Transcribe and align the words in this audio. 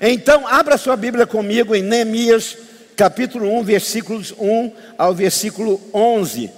Então, 0.00 0.48
abra 0.48 0.78
sua 0.78 0.96
Bíblia 0.96 1.26
comigo 1.26 1.76
em 1.76 1.82
Neemias, 1.82 2.56
capítulo 2.96 3.52
1, 3.58 3.62
versículos 3.62 4.32
1 4.38 4.72
ao 4.96 5.14
versículo 5.14 5.78
11. 5.92 6.50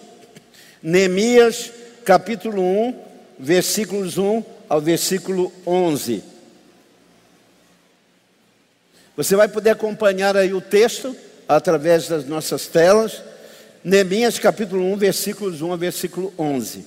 Neemias, 0.80 1.72
capítulo 2.04 2.62
1, 2.62 2.94
versículos 3.40 4.16
1 4.16 4.44
ao 4.68 4.80
versículo 4.80 5.52
11. 5.66 6.22
Você 9.16 9.34
vai 9.34 9.48
poder 9.48 9.70
acompanhar 9.70 10.36
aí 10.36 10.54
o 10.54 10.60
texto 10.60 11.16
através 11.48 12.06
das 12.06 12.24
nossas 12.24 12.68
telas. 12.68 13.24
Neemias 13.82 14.38
capítulo 14.38 14.84
1, 14.92 14.96
versículos 14.96 15.60
1 15.60 15.72
a 15.72 15.76
versículo 15.76 16.32
11. 16.38 16.86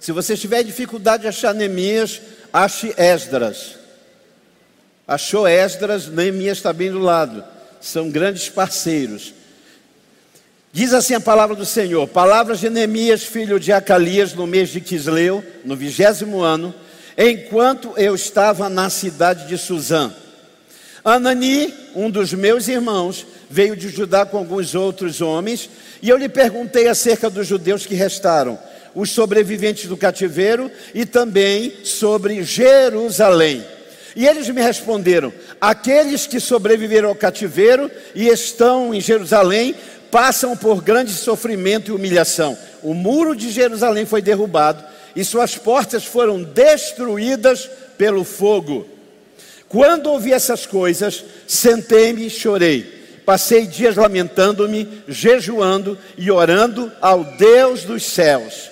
Se 0.00 0.12
você 0.12 0.34
tiver 0.36 0.62
dificuldade 0.62 1.22
de 1.22 1.28
achar 1.28 1.54
Neemias, 1.54 2.20
ache 2.52 2.94
Esdras. 2.96 3.76
Achou 5.06 5.46
Esdras, 5.46 6.08
Neemias 6.08 6.58
está 6.58 6.72
bem 6.72 6.90
do 6.90 6.98
lado. 6.98 7.44
São 7.80 8.10
grandes 8.10 8.48
parceiros. 8.48 9.34
Diz 10.72 10.94
assim 10.94 11.14
a 11.14 11.20
palavra 11.20 11.54
do 11.54 11.66
Senhor: 11.66 12.06
Palavras 12.08 12.60
de 12.60 12.70
Neemias, 12.70 13.24
filho 13.24 13.60
de 13.60 13.72
Acalias, 13.72 14.32
no 14.32 14.46
mês 14.46 14.70
de 14.70 14.80
Quisleu, 14.80 15.44
no 15.64 15.76
vigésimo 15.76 16.40
ano, 16.40 16.74
enquanto 17.18 17.92
eu 17.96 18.14
estava 18.14 18.68
na 18.68 18.88
cidade 18.88 19.48
de 19.48 19.58
Suzã. 19.58 20.12
Anani, 21.04 21.74
um 21.94 22.10
dos 22.10 22.32
meus 22.32 22.68
irmãos, 22.68 23.26
veio 23.48 23.74
de 23.74 23.88
Judá 23.88 24.24
com 24.24 24.38
alguns 24.38 24.74
outros 24.74 25.20
homens, 25.20 25.68
e 26.00 26.08
eu 26.08 26.16
lhe 26.16 26.28
perguntei 26.28 26.88
acerca 26.88 27.28
dos 27.28 27.46
judeus 27.46 27.84
que 27.84 27.94
restaram, 27.94 28.58
os 28.94 29.10
sobreviventes 29.10 29.86
do 29.86 29.96
cativeiro, 29.96 30.70
e 30.94 31.06
também 31.06 31.72
sobre 31.84 32.42
Jerusalém. 32.42 33.64
E 34.16 34.26
eles 34.26 34.48
me 34.48 34.60
responderam: 34.60 35.32
aqueles 35.60 36.26
que 36.26 36.40
sobreviveram 36.40 37.08
ao 37.08 37.14
cativeiro 37.14 37.90
e 38.14 38.28
estão 38.28 38.94
em 38.94 39.00
Jerusalém 39.00 39.74
passam 40.10 40.56
por 40.56 40.82
grande 40.82 41.12
sofrimento 41.12 41.90
e 41.90 41.94
humilhação. 41.94 42.58
O 42.82 42.94
muro 42.94 43.36
de 43.36 43.50
Jerusalém 43.50 44.04
foi 44.04 44.20
derrubado 44.20 44.82
e 45.14 45.24
suas 45.24 45.56
portas 45.56 46.04
foram 46.04 46.42
destruídas 46.42 47.68
pelo 47.96 48.24
fogo. 48.24 48.86
Quando 49.68 50.10
ouvi 50.10 50.32
essas 50.32 50.66
coisas, 50.66 51.24
sentei-me 51.46 52.26
e 52.26 52.30
chorei. 52.30 53.00
Passei 53.24 53.66
dias 53.66 53.94
lamentando-me, 53.94 55.04
jejuando 55.06 55.96
e 56.18 56.30
orando 56.30 56.90
ao 57.00 57.22
Deus 57.22 57.84
dos 57.84 58.04
céus. 58.04 58.69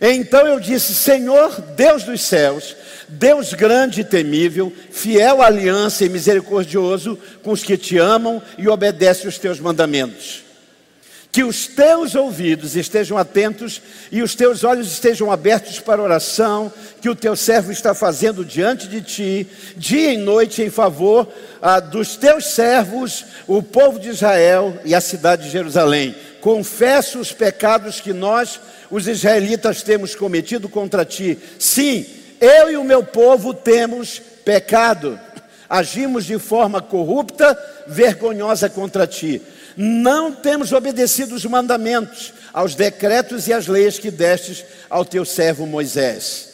Então 0.00 0.46
eu 0.46 0.60
disse: 0.60 0.94
Senhor, 0.94 1.60
Deus 1.76 2.04
dos 2.04 2.22
céus, 2.22 2.76
Deus 3.08 3.52
grande 3.54 4.00
e 4.00 4.04
temível, 4.04 4.72
fiel 4.90 5.42
à 5.42 5.46
aliança 5.46 6.04
e 6.04 6.08
misericordioso 6.08 7.18
com 7.42 7.52
os 7.52 7.62
que 7.62 7.76
te 7.76 7.98
amam 7.98 8.42
e 8.58 8.68
obedecem 8.68 9.28
os 9.28 9.38
teus 9.38 9.60
mandamentos 9.60 10.46
que 11.36 11.44
os 11.44 11.66
teus 11.66 12.14
ouvidos 12.14 12.76
estejam 12.76 13.18
atentos 13.18 13.82
e 14.10 14.22
os 14.22 14.34
teus 14.34 14.64
olhos 14.64 14.90
estejam 14.90 15.30
abertos 15.30 15.78
para 15.78 16.00
a 16.00 16.04
oração 16.04 16.72
que 17.02 17.10
o 17.10 17.14
teu 17.14 17.36
servo 17.36 17.70
está 17.70 17.94
fazendo 17.94 18.42
diante 18.42 18.88
de 18.88 19.02
ti, 19.02 19.46
dia 19.76 20.14
e 20.14 20.16
noite, 20.16 20.62
em 20.62 20.70
favor 20.70 21.28
ah, 21.60 21.78
dos 21.78 22.16
teus 22.16 22.46
servos, 22.46 23.22
o 23.46 23.62
povo 23.62 24.00
de 24.00 24.08
Israel 24.08 24.80
e 24.82 24.94
a 24.94 25.00
cidade 25.02 25.42
de 25.42 25.50
Jerusalém. 25.50 26.16
Confesso 26.40 27.18
os 27.18 27.32
pecados 27.32 28.00
que 28.00 28.14
nós, 28.14 28.58
os 28.90 29.06
israelitas, 29.08 29.82
temos 29.82 30.14
cometido 30.14 30.68
contra 30.68 31.04
ti. 31.04 31.38
Sim, 31.58 32.04
eu 32.40 32.70
e 32.70 32.76
o 32.76 32.84
meu 32.84 33.02
povo 33.02 33.52
temos 33.54 34.20
pecado, 34.44 35.18
agimos 35.68 36.24
de 36.24 36.38
forma 36.38 36.80
corrupta, 36.80 37.58
vergonhosa 37.86 38.68
contra 38.68 39.06
ti 39.06 39.42
não 39.76 40.32
temos 40.32 40.72
obedecido 40.72 41.34
os 41.34 41.44
mandamentos, 41.44 42.32
aos 42.52 42.74
decretos 42.74 43.46
e 43.46 43.52
às 43.52 43.66
leis 43.66 43.98
que 43.98 44.10
destes 44.10 44.64
ao 44.88 45.04
teu 45.04 45.24
servo 45.24 45.66
Moisés. 45.66 46.48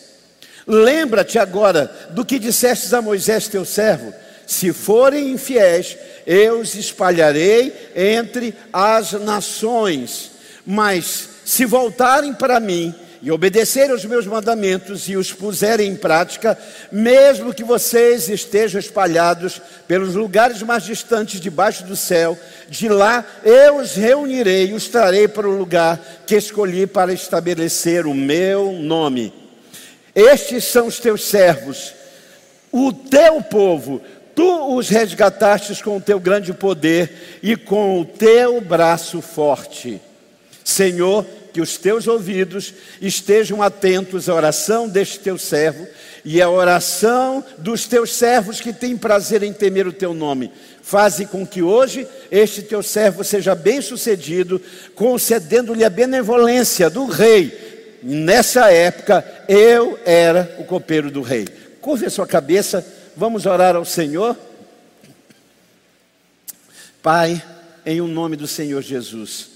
Lembra-te 0.67 1.39
agora 1.39 1.91
do 2.11 2.25
que 2.25 2.39
dissestes 2.39 2.93
a 2.93 3.01
Moisés, 3.01 3.47
teu 3.47 3.65
servo: 3.65 4.13
se 4.47 4.73
forem 4.73 5.31
infiéis, 5.31 5.97
eu 6.27 6.59
os 6.59 6.75
espalharei 6.75 7.91
entre 7.95 8.55
as 8.73 9.13
nações, 9.13 10.33
mas 10.67 11.29
se 11.53 11.67
voltarem 11.67 12.33
para 12.33 12.59
mim 12.59 12.95
e 13.21 13.31
obedecerem 13.31 13.91
aos 13.91 14.07
meus 14.07 14.27
mandamentos 14.27 15.07
e 15.07 15.19
os 15.19 15.35
puserem 15.35 15.91
em 15.91 15.95
prática, 15.95 16.59
mesmo 16.91 17.53
que 17.53 17.63
vocês 17.63 18.31
estejam 18.31 18.81
espalhados 18.81 19.61
pelos 19.87 20.15
lugares 20.15 20.63
mais 20.63 20.83
distantes 20.83 21.43
debaixo 21.43 21.85
do 21.85 21.95
céu, 21.95 22.39
de 22.71 22.89
lá 22.89 23.23
eu 23.45 23.77
os 23.77 23.95
reunirei 23.95 24.69
e 24.69 24.73
os 24.73 24.89
trarei 24.89 25.29
para 25.29 25.47
o 25.47 25.55
lugar 25.55 26.01
que 26.27 26.37
escolhi 26.37 26.87
para 26.87 27.13
estabelecer 27.13 28.07
o 28.07 28.15
meu 28.15 28.73
nome. 28.73 29.31
Estes 30.15 30.65
são 30.65 30.87
os 30.87 30.99
teus 30.99 31.23
servos, 31.23 31.93
o 32.73 32.95
teu 32.95 33.43
povo, 33.43 34.01
tu 34.35 34.75
os 34.75 34.89
resgatastes 34.89 35.83
com 35.83 35.99
o 35.99 36.01
teu 36.01 36.19
grande 36.19 36.55
poder 36.55 37.39
e 37.43 37.57
com 37.57 38.01
o 38.01 38.07
teu 38.07 38.59
braço 38.59 39.21
forte. 39.21 40.01
Senhor, 40.65 41.27
que 41.53 41.61
os 41.61 41.77
teus 41.77 42.07
ouvidos 42.07 42.73
estejam 43.01 43.63
atentos 43.63 44.29
à 44.29 44.35
oração 44.35 44.89
deste 44.89 45.21
teu 45.21 45.37
servo 45.37 45.87
e 46.25 46.41
à 46.41 46.49
oração 46.49 47.45
dos 47.59 47.87
teus 47.87 48.15
servos 48.15 48.61
que 48.61 48.73
têm 48.73 48.97
prazer 48.97 49.43
em 49.43 49.53
temer 49.53 49.87
o 49.87 49.93
teu 49.93 50.15
nome. 50.15 50.51
Faze 50.83 51.27
com 51.27 51.47
que 51.47 51.63
hoje 51.63 52.07
este 52.31 52.63
teu 52.63 52.83
servo 52.83 53.23
seja 53.23 53.55
bem-sucedido, 53.55 54.61
concedendo-lhe 54.95 55.85
a 55.85 55.91
benevolência 55.91 56.89
do 56.89 57.05
rei. 57.07 57.71
nessa 58.03 58.73
época 58.73 59.25
eu 59.49 59.99
era 60.05 60.57
o 60.59 60.65
copeiro 60.65 61.11
do 61.11 61.23
rei. 61.23 61.47
Curve 61.81 62.07
a 62.07 62.11
sua 62.11 62.27
cabeça, 62.27 62.85
vamos 63.17 63.45
orar 63.45 63.77
ao 63.77 63.85
Senhor. 63.85 64.37
Pai, 67.03 67.43
em 67.85 68.01
o 68.01 68.07
nome 68.07 68.37
do 68.37 68.47
Senhor 68.47 68.81
Jesus 68.81 69.52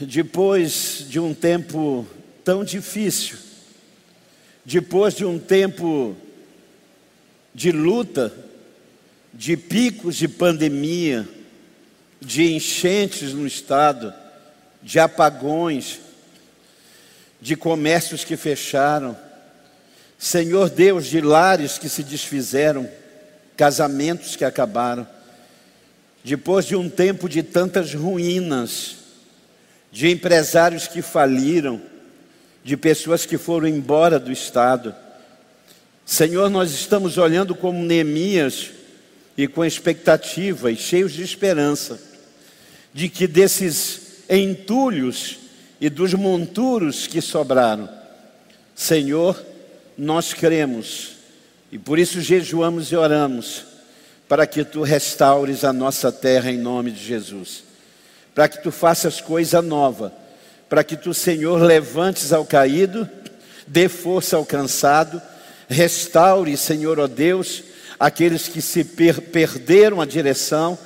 depois 0.00 1.06
de 1.08 1.20
um 1.20 1.32
tempo 1.32 2.06
tão 2.44 2.64
difícil, 2.64 3.38
depois 4.64 5.14
de 5.14 5.24
um 5.24 5.38
tempo 5.38 6.16
de 7.54 7.70
luta, 7.70 8.32
de 9.32 9.56
picos 9.56 10.16
de 10.16 10.28
pandemia, 10.28 11.28
de 12.20 12.52
enchentes 12.54 13.32
no 13.32 13.46
estado, 13.46 14.12
de 14.82 14.98
apagões, 14.98 16.00
de 17.40 17.56
comércios 17.56 18.24
que 18.24 18.36
fecharam, 18.36 19.16
Senhor 20.18 20.70
Deus, 20.70 21.06
de 21.06 21.20
lares 21.20 21.76
que 21.78 21.88
se 21.88 22.02
desfizeram, 22.02 22.88
casamentos 23.56 24.36
que 24.36 24.44
acabaram, 24.44 25.06
depois 26.24 26.64
de 26.64 26.74
um 26.74 26.88
tempo 26.88 27.28
de 27.28 27.42
tantas 27.42 27.92
ruínas, 27.92 29.03
de 29.94 30.10
empresários 30.10 30.88
que 30.88 31.00
faliram, 31.00 31.80
de 32.64 32.76
pessoas 32.76 33.24
que 33.24 33.38
foram 33.38 33.68
embora 33.68 34.18
do 34.18 34.32
Estado. 34.32 34.92
Senhor, 36.04 36.50
nós 36.50 36.72
estamos 36.72 37.16
olhando 37.16 37.54
como 37.54 37.80
Neemias 37.80 38.72
e 39.38 39.46
com 39.46 39.64
expectativa 39.64 40.72
e 40.72 40.76
cheios 40.76 41.12
de 41.12 41.22
esperança 41.22 42.00
de 42.92 43.08
que 43.08 43.28
desses 43.28 44.24
entulhos 44.28 45.38
e 45.80 45.88
dos 45.88 46.12
monturos 46.12 47.06
que 47.06 47.20
sobraram, 47.20 47.88
Senhor, 48.74 49.40
nós 49.96 50.34
cremos 50.34 51.12
e 51.70 51.78
por 51.78 52.00
isso 52.00 52.20
jejuamos 52.20 52.90
e 52.90 52.96
oramos 52.96 53.64
para 54.28 54.44
que 54.44 54.64
tu 54.64 54.82
restaures 54.82 55.62
a 55.62 55.72
nossa 55.72 56.10
terra 56.10 56.50
em 56.50 56.58
nome 56.58 56.90
de 56.90 57.04
Jesus 57.04 57.63
para 58.34 58.48
que 58.48 58.62
tu 58.62 58.72
faças 58.72 59.20
coisa 59.20 59.62
nova, 59.62 60.12
para 60.68 60.82
que 60.82 60.96
tu, 60.96 61.14
Senhor, 61.14 61.62
levantes 61.62 62.32
ao 62.32 62.44
caído, 62.44 63.08
dê 63.66 63.88
força 63.88 64.36
ao 64.36 64.44
cansado, 64.44 65.22
restaure, 65.68 66.56
Senhor, 66.56 66.98
ó 66.98 67.06
Deus, 67.06 67.62
aqueles 67.98 68.48
que 68.48 68.60
se 68.60 68.82
per 68.82 69.20
perderam 69.20 70.00
a 70.00 70.06
direção. 70.06 70.76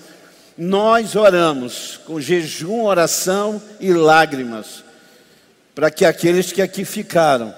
Nós 0.56 1.16
oramos 1.16 1.98
com 2.04 2.20
jejum, 2.20 2.82
oração 2.82 3.62
e 3.80 3.92
lágrimas, 3.92 4.84
para 5.74 5.90
que 5.90 6.04
aqueles 6.04 6.52
que 6.52 6.60
aqui 6.60 6.84
ficaram, 6.84 7.54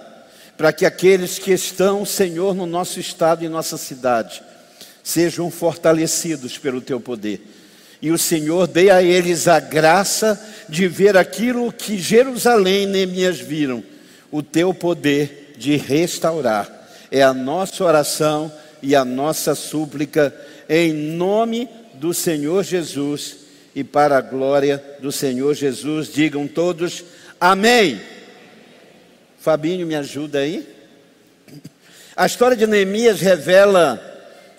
para 0.57 0.73
que 0.73 0.87
aqueles 0.87 1.39
que 1.39 1.51
estão, 1.51 2.05
Senhor, 2.05 2.55
no 2.55 2.67
nosso 2.67 3.01
estado 3.01 3.45
e 3.45 3.49
nossa 3.49 3.77
cidade, 3.77 4.43
sejam 5.03 5.51
fortalecidos 5.51 6.59
pelo 6.59 6.81
teu 6.81 7.01
poder 7.01 7.60
e 8.03 8.11
o 8.11 8.19
Senhor 8.19 8.67
dê 8.67 8.91
a 8.91 9.03
eles 9.03 9.47
a 9.47 9.61
graça 9.61 10.41
de 10.69 10.89
ver 10.89 11.17
aquilo 11.17 11.73
que 11.73 11.99
Jerusalém 11.99 12.85
e 12.85 12.87
Neemias 12.87 13.39
viram, 13.39 13.83
o 14.31 14.43
teu 14.43 14.73
poder 14.73 15.55
de 15.59 15.77
restaurar. 15.77 16.89
É 17.11 17.23
a 17.23 17.35
nossa 17.35 17.85
oração 17.85 18.51
e 18.83 18.97
a 18.97 19.05
nossa 19.05 19.55
súplica 19.55 20.35
em 20.69 20.93
nome 20.93 21.69
do 21.95 22.15
Senhor 22.15 22.65
Jesus 22.65 23.37
e 23.75 23.85
para 23.85 24.17
a 24.17 24.23
glória 24.23 24.83
do 25.01 25.13
Senhor 25.13 25.55
Jesus. 25.55 26.13
Digam 26.13 26.47
todos 26.47 27.05
amém. 27.41 28.01
Fabinho, 29.39 29.87
me 29.87 29.95
ajuda 29.95 30.39
aí. 30.39 30.67
A 32.17 32.27
história 32.27 32.57
de 32.57 32.67
Neemias 32.67 33.21
revela 33.21 34.10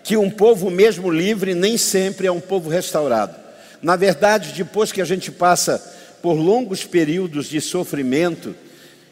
que 0.03 0.18
um 0.18 0.30
povo 0.30 0.69
mesmo 0.69 1.09
livre 1.09 1.53
nem 1.53 1.77
sempre 1.77 2.27
é 2.27 2.31
um 2.31 2.39
povo 2.39 2.69
restaurado. 2.69 3.36
Na 3.81 3.95
verdade, 3.95 4.53
depois 4.56 4.92
que 4.92 5.01
a 5.01 5.06
gente 5.06 5.31
passa 5.31 5.81
por 6.21 6.33
longos 6.33 6.83
períodos 6.83 7.48
de 7.48 7.59
sofrimento, 7.59 8.56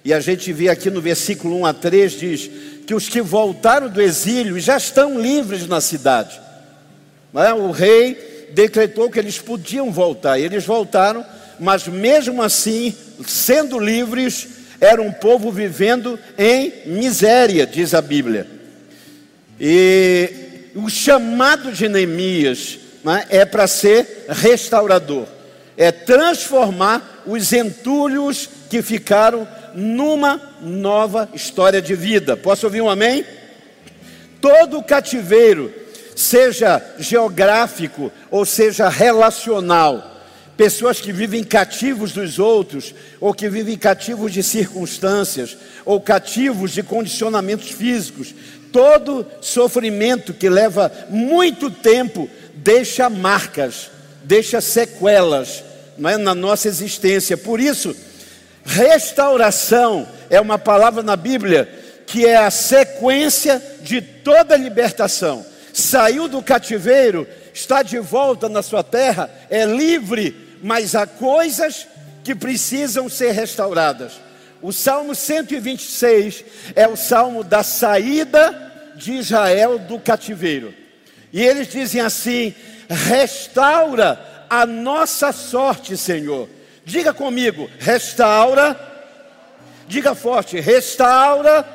e 0.04 0.14
a 0.14 0.20
gente 0.20 0.54
vê 0.54 0.70
aqui 0.70 0.90
no 0.90 1.02
versículo 1.02 1.60
1 1.60 1.66
a 1.66 1.74
3 1.74 2.12
diz 2.14 2.52
que 2.86 2.94
os 2.94 3.10
que 3.10 3.22
voltaram 3.22 3.90
do 3.90 4.02
exílio 4.02 4.60
já 4.60 4.78
estão 4.78 5.20
livres 5.20 5.68
na 5.68 5.82
cidade. 5.82 6.40
É? 7.36 7.54
O 7.54 7.72
rei 7.72 8.48
decretou 8.54 9.10
que 9.10 9.20
eles 9.20 9.38
podiam 9.38 9.92
voltar, 9.92 10.40
eles 10.40 10.66
voltaram, 10.66 11.26
mas 11.60 11.88
mesmo 11.88 12.42
assim, 12.42 12.96
sendo 13.28 13.78
livres, 13.78 14.48
era 14.80 15.02
um 15.02 15.12
povo 15.12 15.52
vivendo 15.52 16.18
em 16.38 16.74
miséria, 16.86 17.68
diz 17.68 17.94
a 17.94 18.02
Bíblia. 18.02 18.48
E 19.60 20.49
o 20.76 20.90
chamado 20.90 21.72
de 21.72 21.88
Neemias 21.88 22.80
é? 23.30 23.40
é 23.40 23.46
para 23.46 23.68
ser 23.68 24.26
restaurador, 24.30 25.26
é 25.78 25.92
transformar 25.92 27.24
os 27.26 27.54
entulhos 27.54 28.50
que 28.70 28.82
ficaram 28.82 29.48
numa 29.74 30.42
nova 30.62 31.30
história 31.34 31.82
de 31.82 31.96
vida. 31.96 32.36
Posso 32.36 32.66
ouvir 32.66 32.82
um 32.82 32.90
amém? 32.90 33.26
Todo 34.42 34.84
cativeiro, 34.84 35.74
seja 36.16 36.82
geográfico 36.98 38.12
ou 38.30 38.46
seja 38.46 38.90
relacional, 38.90 40.18
pessoas 40.58 41.00
que 41.00 41.14
vivem 41.14 41.42
cativos 41.42 42.12
dos 42.12 42.38
outros, 42.38 42.94
ou 43.22 43.34
que 43.34 43.48
vivem 43.48 43.78
cativos 43.78 44.34
de 44.34 44.44
circunstâncias, 44.44 45.58
ou 45.86 46.02
cativos 46.02 46.72
de 46.72 46.84
condicionamentos 46.84 47.72
físicos, 47.72 48.36
todo 48.72 49.26
sofrimento 49.42 50.34
que 50.34 50.50
leva 50.50 50.92
muito 51.10 51.70
tempo 51.70 52.30
deixa 52.56 53.10
marcas, 53.10 53.90
deixa 54.24 54.62
sequelas 54.62 55.64
não 55.98 56.10
é, 56.10 56.18
na 56.18 56.34
nossa 56.34 56.68
existência. 56.68 57.38
Por 57.38 57.60
isso, 57.60 57.96
restauração 58.64 60.08
é 60.30 60.40
uma 60.40 60.58
palavra 60.58 61.04
na 61.04 61.16
Bíblia 61.16 61.78
que 62.08 62.26
é 62.26 62.38
a 62.38 62.50
sequência 62.50 63.62
de 63.82 64.02
toda 64.02 64.58
libertação. 64.58 65.46
Saiu 65.72 66.28
do 66.28 66.42
cativeiro, 66.42 67.28
está 67.54 67.84
de 67.84 68.00
volta 68.00 68.50
na 68.50 68.64
sua 68.64 68.84
terra, 68.84 69.30
é 69.48 69.64
livre, 69.64 70.58
mas 70.64 70.96
há 70.96 71.06
coisas 71.06 71.86
que 72.24 72.34
precisam 72.34 73.08
ser 73.08 73.32
restauradas. 73.32 74.14
O 74.62 74.74
Salmo 74.74 75.16
126 75.16 76.44
é 76.76 76.88
o 76.88 76.96
salmo 76.98 77.44
da 77.44 77.64
saída 77.64 78.94
de 78.96 79.14
Israel 79.14 79.80
do 79.80 80.00
cativeiro. 80.00 80.74
E 81.32 81.42
eles 81.42 81.68
dizem 81.68 82.02
assim: 82.02 82.54
restaura 82.90 84.46
a 84.50 84.66
nossa 84.66 85.32
sorte, 85.32 85.96
Senhor. 85.96 86.50
Diga 86.84 87.14
comigo, 87.14 87.70
restaura. 87.80 88.88
Diga 89.88 90.14
forte, 90.14 90.60
restaura 90.60 91.66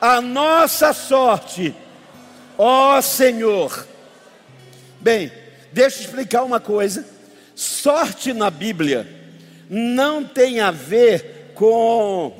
a 0.00 0.20
nossa 0.20 0.92
sorte, 0.92 1.74
ó 2.56 3.00
Senhor. 3.02 3.86
Bem, 4.98 5.30
deixa 5.72 5.98
eu 5.98 6.04
explicar 6.06 6.42
uma 6.42 6.58
coisa. 6.58 7.04
Sorte 7.54 8.32
na 8.32 8.50
Bíblia 8.50 9.06
não 9.68 10.24
tem 10.24 10.60
a 10.60 10.70
ver 10.70 11.41
com 11.62 12.34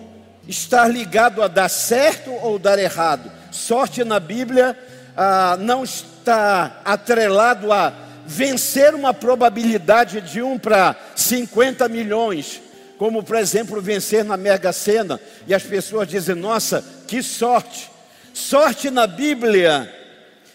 estar 0.48 0.88
ligado 0.88 1.44
a 1.44 1.46
dar 1.46 1.68
certo 1.68 2.32
ou 2.42 2.58
dar 2.58 2.76
errado. 2.76 3.30
Sorte 3.52 4.02
na 4.02 4.18
Bíblia 4.18 4.76
ah, 5.16 5.56
não 5.60 5.84
está 5.84 6.80
atrelado 6.84 7.72
a 7.72 7.92
vencer 8.26 8.96
uma 8.96 9.14
probabilidade 9.14 10.20
de 10.22 10.42
1 10.42 10.58
para 10.58 10.96
50 11.14 11.88
milhões, 11.88 12.60
como 12.98 13.22
por 13.22 13.36
exemplo 13.36 13.80
vencer 13.80 14.24
na 14.24 14.36
Mega 14.36 14.72
Sena, 14.72 15.20
e 15.46 15.54
as 15.54 15.62
pessoas 15.62 16.08
dizem: 16.08 16.34
"Nossa, 16.34 16.84
que 17.06 17.22
sorte". 17.22 17.92
Sorte 18.34 18.90
na 18.90 19.06
Bíblia 19.06 19.88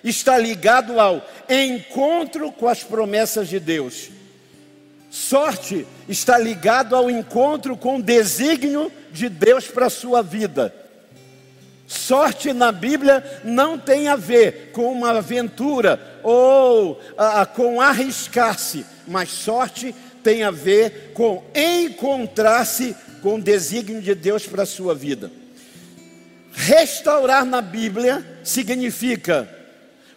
está 0.04 0.38
ligado 0.38 1.00
ao 1.00 1.26
encontro 1.48 2.52
com 2.52 2.68
as 2.68 2.84
promessas 2.84 3.48
de 3.48 3.62
Deus. 3.62 4.17
Sorte 5.10 5.88
está 6.08 6.38
ligado 6.38 6.96
ao 6.96 7.10
encontro 7.10 7.78
com 7.78 7.98
o 7.98 8.04
desígnio 8.04 8.92
de 9.12 9.30
Deus 9.30 9.68
para 9.68 9.86
a 9.86 9.90
sua 9.90 10.22
vida. 10.22 10.74
Sorte 11.88 12.52
na 12.52 12.72
Bíblia 12.72 13.42
não 13.46 13.80
tem 13.80 14.10
a 14.10 14.18
ver 14.18 14.72
com 14.74 14.92
uma 14.92 15.12
aventura 15.12 16.20
ou 16.22 17.00
ah, 17.18 17.46
com 17.46 17.80
arriscar-se, 17.80 18.86
mas 19.08 19.30
sorte 19.30 19.96
tem 20.22 20.44
a 20.44 20.52
ver 20.52 21.14
com 21.14 21.42
encontrar-se 21.56 22.94
com 23.22 23.36
o 23.36 23.42
desígnio 23.42 24.02
de 24.02 24.14
Deus 24.14 24.46
para 24.46 24.64
a 24.64 24.66
sua 24.66 24.94
vida. 24.94 25.32
Restaurar 26.52 27.46
na 27.46 27.62
Bíblia 27.62 28.26
significa 28.44 29.48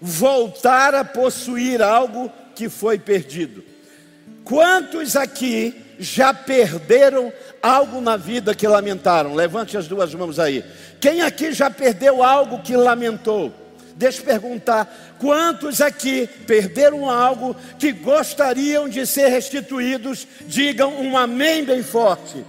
voltar 0.00 0.94
a 0.94 1.04
possuir 1.04 1.81
algo 1.81 2.32
que 2.56 2.69
foi 2.69 2.98
perdido. 2.98 3.69
Quantos 4.50 5.14
aqui 5.14 5.81
já 5.97 6.35
perderam 6.35 7.32
algo 7.62 8.00
na 8.00 8.17
vida 8.17 8.52
que 8.52 8.67
lamentaram? 8.67 9.32
Levante 9.32 9.76
as 9.76 9.87
duas 9.87 10.12
mãos 10.12 10.41
aí. 10.41 10.64
Quem 11.00 11.23
aqui 11.23 11.52
já 11.52 11.70
perdeu 11.70 12.20
algo 12.20 12.61
que 12.61 12.76
lamentou? 12.76 13.55
Deixa 13.94 14.20
eu 14.20 14.25
perguntar: 14.25 15.17
quantos 15.20 15.81
aqui 15.81 16.29
perderam 16.49 17.08
algo 17.08 17.55
que 17.79 17.93
gostariam 17.93 18.88
de 18.88 19.06
ser 19.06 19.29
restituídos? 19.29 20.26
Digam 20.41 21.00
um 21.00 21.17
amém 21.17 21.64
bem 21.64 21.85
forte. 21.85 22.44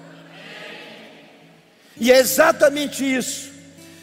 E 1.99 2.11
é 2.11 2.17
exatamente 2.17 3.05
isso. 3.05 3.51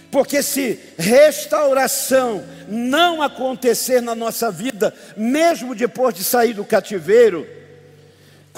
Porque 0.09 0.41
se 0.41 0.79
restauração 0.97 2.45
não 2.69 3.21
acontecer 3.21 4.01
na 4.01 4.15
nossa 4.15 4.53
vida, 4.53 4.95
mesmo 5.17 5.75
depois 5.75 6.15
de 6.15 6.23
sair 6.23 6.55
do 6.55 6.65
cativeiro, 6.65 7.58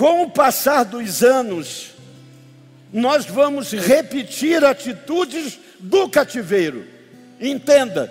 com 0.01 0.23
o 0.23 0.31
passar 0.31 0.85
dos 0.85 1.23
anos, 1.23 1.91
nós 2.91 3.27
vamos 3.27 3.71
repetir 3.73 4.65
atitudes 4.65 5.59
do 5.79 6.09
cativeiro. 6.09 6.87
Entenda, 7.39 8.11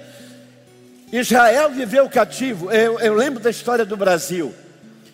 Israel 1.11 1.71
viveu 1.71 2.07
cativo. 2.07 2.71
Eu, 2.71 2.99
eu, 2.99 3.15
lembro 3.15 3.39
da 3.39 3.49
história 3.49 3.83
do 3.83 3.97
Brasil. 3.97 4.53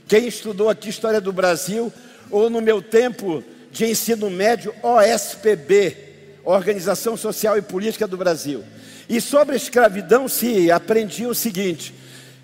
Quem 0.05 0.27
estudou 0.27 0.67
aqui 0.67 0.89
história 0.89 1.22
do 1.22 1.32
Brasil, 1.32 1.94
ou 2.29 2.50
no 2.50 2.60
meu 2.60 2.82
tempo 2.82 3.41
de 3.72 3.86
ensino 3.86 4.29
médio, 4.29 4.75
OSPB, 4.84 5.96
Organização 6.44 7.15
Social 7.15 7.58
e 7.58 7.62
Política 7.62 8.05
do 8.05 8.17
Brasil. 8.17 8.65
E 9.08 9.22
sobre 9.22 9.53
a 9.53 9.58
escravidão 9.58 10.27
se 10.27 10.70
aprendia 10.70 11.29
o 11.29 11.34
seguinte: 11.34 11.96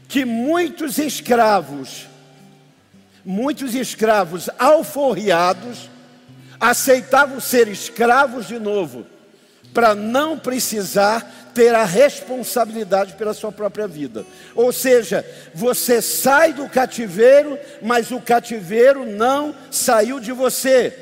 que 0.07 0.23
muitos 0.23 0.99
escravos, 0.99 2.07
muitos 3.25 3.75
escravos 3.75 4.49
alforriados, 4.57 5.89
aceitavam 6.59 7.39
ser 7.39 7.67
escravos 7.67 8.47
de 8.47 8.59
novo 8.59 9.05
para 9.73 9.95
não 9.95 10.37
precisar 10.37 11.51
ter 11.53 11.73
a 11.73 11.83
responsabilidade 11.83 13.13
pela 13.13 13.33
sua 13.33 13.51
própria 13.51 13.87
vida. 13.87 14.25
Ou 14.55 14.71
seja, 14.71 15.25
você 15.53 16.01
sai 16.01 16.53
do 16.53 16.67
cativeiro, 16.69 17.57
mas 17.81 18.11
o 18.11 18.19
cativeiro 18.19 19.05
não 19.05 19.55
saiu 19.69 20.19
de 20.19 20.31
você. 20.31 20.93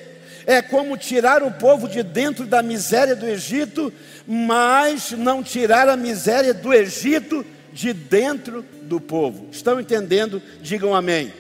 É 0.46 0.62
como 0.62 0.98
tirar 0.98 1.44
o 1.44 1.52
povo 1.52 1.88
de 1.88 2.02
dentro 2.02 2.46
da 2.46 2.64
miséria 2.64 3.16
do 3.16 3.28
Egito, 3.28 3.94
mas 4.26 5.12
não 5.12 5.44
tirar 5.44 5.88
a 5.88 5.96
miséria 5.96 6.54
do 6.54 6.74
Egito 6.74 7.46
de 7.72 7.94
dentro 7.94 8.66
do 8.84 9.00
povo. 9.00 9.48
Estão 9.52 9.80
entendendo? 9.80 10.42
Digam 10.62 10.96
amém. 10.96 11.32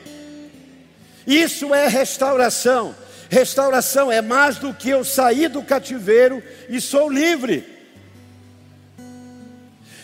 Isso 1.30 1.76
é 1.76 1.88
restauração. 1.88 2.96
Restauração 3.30 4.12
é 4.12 4.20
mais 4.20 4.58
do 4.58 4.74
que 4.74 4.90
eu 4.90 5.06
sair 5.06 5.48
do 5.48 5.62
cativeiro 5.62 6.42
e 6.68 6.82
sou 6.82 7.08
livre. 7.08 7.64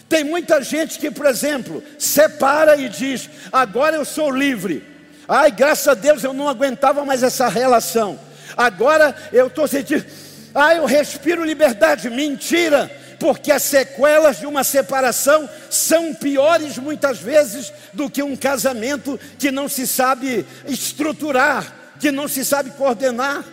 Tem 0.07 0.23
muita 0.23 0.61
gente 0.61 0.99
que, 0.99 1.09
por 1.09 1.25
exemplo, 1.25 1.83
separa 1.97 2.77
e 2.77 2.87
diz: 2.87 3.27
agora 3.51 3.95
eu 3.95 4.05
sou 4.05 4.29
livre. 4.29 4.83
Ai, 5.27 5.49
graças 5.49 5.87
a 5.87 5.95
Deus 5.95 6.23
eu 6.23 6.31
não 6.31 6.47
aguentava 6.47 7.03
mais 7.03 7.23
essa 7.23 7.47
relação. 7.47 8.19
Agora 8.55 9.15
eu 9.33 9.47
estou 9.47 9.67
sentindo, 9.67 10.05
Ah, 10.53 10.75
eu 10.75 10.85
respiro 10.85 11.43
liberdade. 11.43 12.07
Mentira, 12.07 12.91
porque 13.25 13.51
as 13.51 13.63
sequelas 13.63 14.37
de 14.37 14.45
uma 14.45 14.63
separação 14.63 15.49
são 15.67 16.13
piores 16.13 16.77
muitas 16.77 17.17
vezes 17.17 17.73
do 17.91 18.07
que 18.07 18.21
um 18.21 18.35
casamento 18.35 19.19
que 19.39 19.49
não 19.49 19.67
se 19.67 19.87
sabe 19.87 20.45
estruturar, 20.67 21.73
que 21.99 22.11
não 22.11 22.27
se 22.27 22.45
sabe 22.45 22.69
coordenar. 22.69 23.43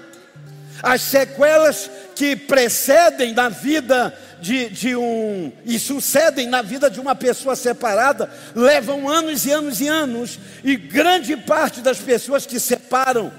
As 0.83 1.01
sequelas 1.01 1.91
que 2.15 2.37
precedem 2.37 3.33
na 3.33 3.49
vida 3.49 4.15
de, 4.43 4.69
de, 4.69 4.95
um 4.95 5.51
e 5.65 5.79
sucedem 5.79 6.47
na 6.47 6.61
vida 6.61 6.91
de 6.91 7.01
uma 7.01 7.15
pessoa 7.15 7.57
separada 7.57 8.31
levam 8.55 9.09
anos 9.09 9.47
e 9.47 9.53
anos 9.53 9.81
e 9.81 9.89
anos, 9.89 10.39
e 10.63 10.77
grande 10.77 11.35
parte 11.35 11.81
das 11.81 11.97
pessoas 11.97 12.45
que 12.45 12.61
separam, 12.61 13.33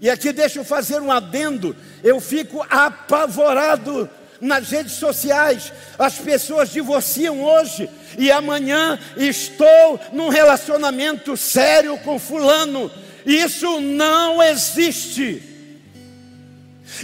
e 0.00 0.10
aqui 0.10 0.32
deixa 0.32 0.58
eu 0.58 0.64
fazer 0.64 1.00
um 1.00 1.12
adendo, 1.12 1.76
eu 2.02 2.20
fico 2.20 2.66
apavorado 2.68 4.10
nas 4.40 4.70
redes 4.70 4.92
sociais, 4.92 5.72
as 5.98 6.14
pessoas 6.14 6.70
divorciam 6.70 7.42
hoje 7.42 7.88
e 8.18 8.30
amanhã 8.30 8.98
estou 9.16 10.00
num 10.12 10.28
relacionamento 10.28 11.36
sério 11.36 11.98
com 11.98 12.18
fulano. 12.18 12.90
Isso 13.24 13.80
não 13.80 14.42
existe. 14.42 15.42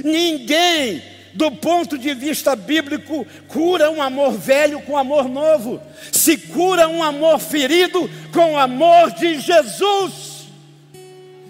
Ninguém, 0.04 1.02
do 1.34 1.50
ponto 1.50 1.98
de 1.98 2.14
vista 2.14 2.54
bíblico, 2.54 3.26
cura 3.48 3.90
um 3.90 4.00
amor 4.00 4.32
velho 4.32 4.80
com 4.82 4.96
amor 4.96 5.28
novo. 5.28 5.82
Se 6.12 6.36
cura 6.36 6.88
um 6.88 7.02
amor 7.02 7.38
ferido 7.38 8.08
com 8.32 8.52
o 8.52 8.58
amor 8.58 9.10
de 9.12 9.40
Jesus. 9.40 10.46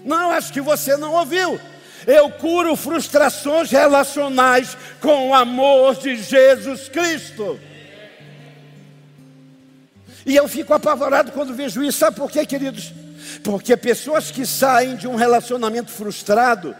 Não, 0.03 0.31
acho 0.31 0.51
que 0.51 0.61
você 0.61 0.97
não 0.97 1.13
ouviu. 1.13 1.59
Eu 2.05 2.29
curo 2.29 2.75
frustrações 2.75 3.71
relacionais 3.71 4.77
com 4.99 5.29
o 5.29 5.33
amor 5.33 5.95
de 5.95 6.15
Jesus 6.17 6.89
Cristo. 6.89 7.59
E 10.25 10.35
eu 10.35 10.47
fico 10.47 10.73
apavorado 10.73 11.31
quando 11.31 11.53
vejo 11.53 11.83
isso. 11.83 11.99
Sabe 11.99 12.17
por 12.17 12.31
quê, 12.31 12.45
queridos? 12.45 12.93
Porque 13.43 13.75
pessoas 13.75 14.31
que 14.31 14.45
saem 14.45 14.95
de 14.95 15.07
um 15.07 15.15
relacionamento 15.15 15.91
frustrado, 15.91 16.75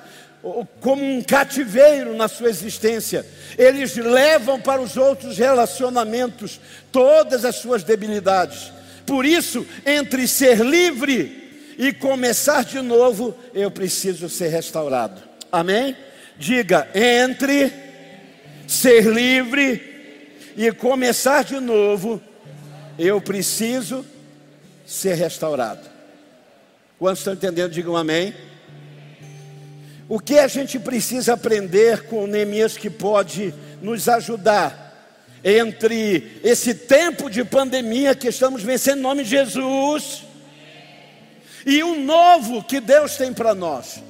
como 0.82 1.04
um 1.04 1.22
cativeiro 1.22 2.16
na 2.16 2.28
sua 2.28 2.50
existência, 2.50 3.26
eles 3.58 3.96
levam 3.96 4.60
para 4.60 4.82
os 4.82 4.98
outros 4.98 5.38
relacionamentos 5.38 6.60
todas 6.92 7.46
as 7.46 7.56
suas 7.56 7.84
debilidades. 7.84 8.72
Por 9.06 9.26
isso, 9.26 9.66
entre 9.86 10.28
ser 10.28 10.60
livre 10.60 11.43
e 11.78 11.92
começar 11.94 12.64
de 12.64 12.82
novo, 12.82 13.36
eu 13.54 13.72
preciso 13.72 14.30
ser 14.30 14.50
restaurado. 14.50 15.22
Amém? 15.52 15.96
Diga, 16.38 16.88
entre 16.94 17.72
ser 18.68 19.06
livre 19.06 19.92
e 20.56 20.72
começar 20.72 21.44
de 21.44 21.60
novo, 21.60 22.22
eu 22.98 23.20
preciso 23.22 24.06
ser 24.86 25.16
restaurado. 25.16 25.90
Quantos 27.00 27.20
estão 27.20 27.34
entendendo? 27.34 27.72
Digam 27.72 27.96
amém. 27.96 28.34
O 30.08 30.20
que 30.20 30.38
a 30.38 30.48
gente 30.48 30.78
precisa 30.80 31.34
aprender 31.34 32.04
com 32.04 32.28
Neemias 32.28 32.78
que 32.78 32.90
pode 32.90 33.54
nos 33.82 34.08
ajudar 34.08 34.82
entre 35.44 36.40
esse 36.44 36.74
tempo 36.74 37.30
de 37.30 37.44
pandemia 37.44 38.16
que 38.16 38.28
estamos 38.28 38.64
vencendo 38.64 39.00
em 39.00 39.02
nome 39.02 39.24
de 39.24 39.32
Jesus 39.32 40.24
e 41.66 41.84
o 41.84 42.00
novo 42.00 42.64
que 42.64 42.80
Deus 42.80 43.16
tem 43.16 43.34
para 43.34 43.54
nós? 43.54 44.02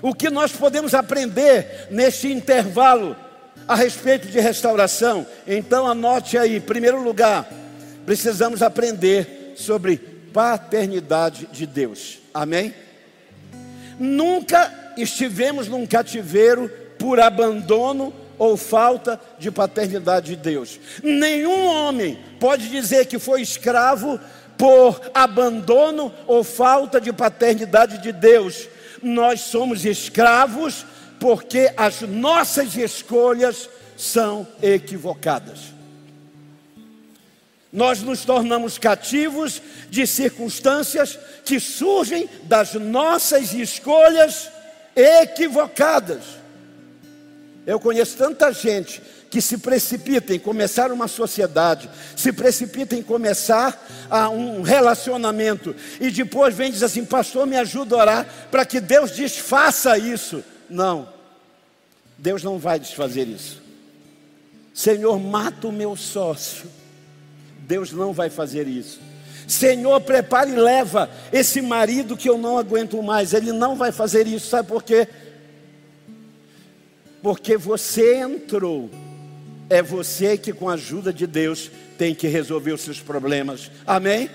O 0.00 0.14
que 0.14 0.30
nós 0.30 0.52
podemos 0.52 0.94
aprender 0.94 1.88
neste 1.90 2.32
intervalo 2.32 3.16
a 3.66 3.74
respeito 3.74 4.28
de 4.28 4.38
restauração? 4.40 5.26
Então 5.46 5.86
anote 5.86 6.38
aí, 6.38 6.56
em 6.56 6.60
primeiro 6.60 7.02
lugar, 7.02 7.48
precisamos 8.06 8.62
aprender 8.62 9.54
sobre 9.56 9.96
paternidade 10.32 11.48
de 11.52 11.66
Deus. 11.66 12.18
Amém? 12.32 12.72
Nunca 13.98 14.92
estivemos 14.96 15.66
num 15.68 15.86
cativeiro 15.86 16.70
por 16.98 17.18
abandono 17.20 18.14
ou 18.38 18.56
falta 18.56 19.20
de 19.38 19.50
paternidade 19.50 20.28
de 20.28 20.36
Deus. 20.36 20.78
Nenhum 21.02 21.66
homem 21.66 22.18
pode 22.38 22.68
dizer 22.68 23.06
que 23.06 23.18
foi 23.18 23.42
escravo 23.42 24.18
por 24.58 25.00
abandono 25.14 26.12
ou 26.26 26.42
falta 26.42 27.00
de 27.00 27.12
paternidade 27.12 27.98
de 28.02 28.12
Deus. 28.12 28.68
Nós 29.00 29.42
somos 29.42 29.86
escravos 29.86 30.84
porque 31.20 31.72
as 31.76 32.02
nossas 32.02 32.76
escolhas 32.76 33.70
são 33.96 34.46
equivocadas. 34.60 35.78
Nós 37.72 38.02
nos 38.02 38.24
tornamos 38.24 38.78
cativos 38.78 39.62
de 39.88 40.06
circunstâncias 40.06 41.18
que 41.44 41.60
surgem 41.60 42.28
das 42.44 42.74
nossas 42.74 43.52
escolhas 43.52 44.50
equivocadas. 44.96 46.22
Eu 47.66 47.78
conheço 47.78 48.16
tanta 48.16 48.50
gente 48.52 49.02
que 49.30 49.40
se 49.42 49.58
precipita 49.58 50.34
em 50.34 50.38
começar 50.38 50.90
uma 50.90 51.06
sociedade, 51.06 51.88
se 52.16 52.32
precipita 52.32 52.96
em 52.96 53.02
começar 53.02 53.86
a 54.08 54.28
um 54.28 54.62
relacionamento 54.62 55.76
e 56.00 56.10
depois 56.10 56.54
vem 56.54 56.70
e 56.70 56.72
diz 56.72 56.82
assim: 56.82 57.04
Pastor, 57.04 57.46
me 57.46 57.56
ajuda 57.56 57.94
a 57.94 57.98
orar 57.98 58.26
para 58.50 58.64
que 58.64 58.80
Deus 58.80 59.10
desfaça 59.10 59.98
isso. 59.98 60.42
Não, 60.68 61.08
Deus 62.16 62.42
não 62.42 62.58
vai 62.58 62.78
desfazer 62.78 63.28
isso. 63.28 63.62
Senhor, 64.72 65.18
mata 65.18 65.66
o 65.68 65.72
meu 65.72 65.96
sócio 65.96 66.78
Deus 67.68 67.92
não 67.92 68.14
vai 68.14 68.30
fazer 68.30 68.66
isso. 68.66 68.98
Senhor, 69.46 70.00
prepare 70.00 70.52
e 70.52 70.56
leva 70.56 71.10
esse 71.30 71.60
marido 71.60 72.16
que 72.16 72.28
eu 72.28 72.38
não 72.38 72.56
aguento 72.56 73.02
mais. 73.02 73.34
Ele 73.34 73.52
não 73.52 73.76
vai 73.76 73.92
fazer 73.92 74.26
isso, 74.26 74.48
sabe 74.48 74.66
por 74.66 74.82
quê? 74.82 75.06
Porque 77.22 77.58
você 77.58 78.16
entrou. 78.16 78.90
É 79.70 79.82
você 79.82 80.38
que, 80.38 80.52
com 80.52 80.68
a 80.68 80.74
ajuda 80.74 81.12
de 81.12 81.26
Deus, 81.26 81.70
tem 81.98 82.14
que 82.14 82.26
resolver 82.26 82.72
os 82.72 82.80
seus 82.80 83.00
problemas. 83.00 83.70
Amém? 83.86 84.30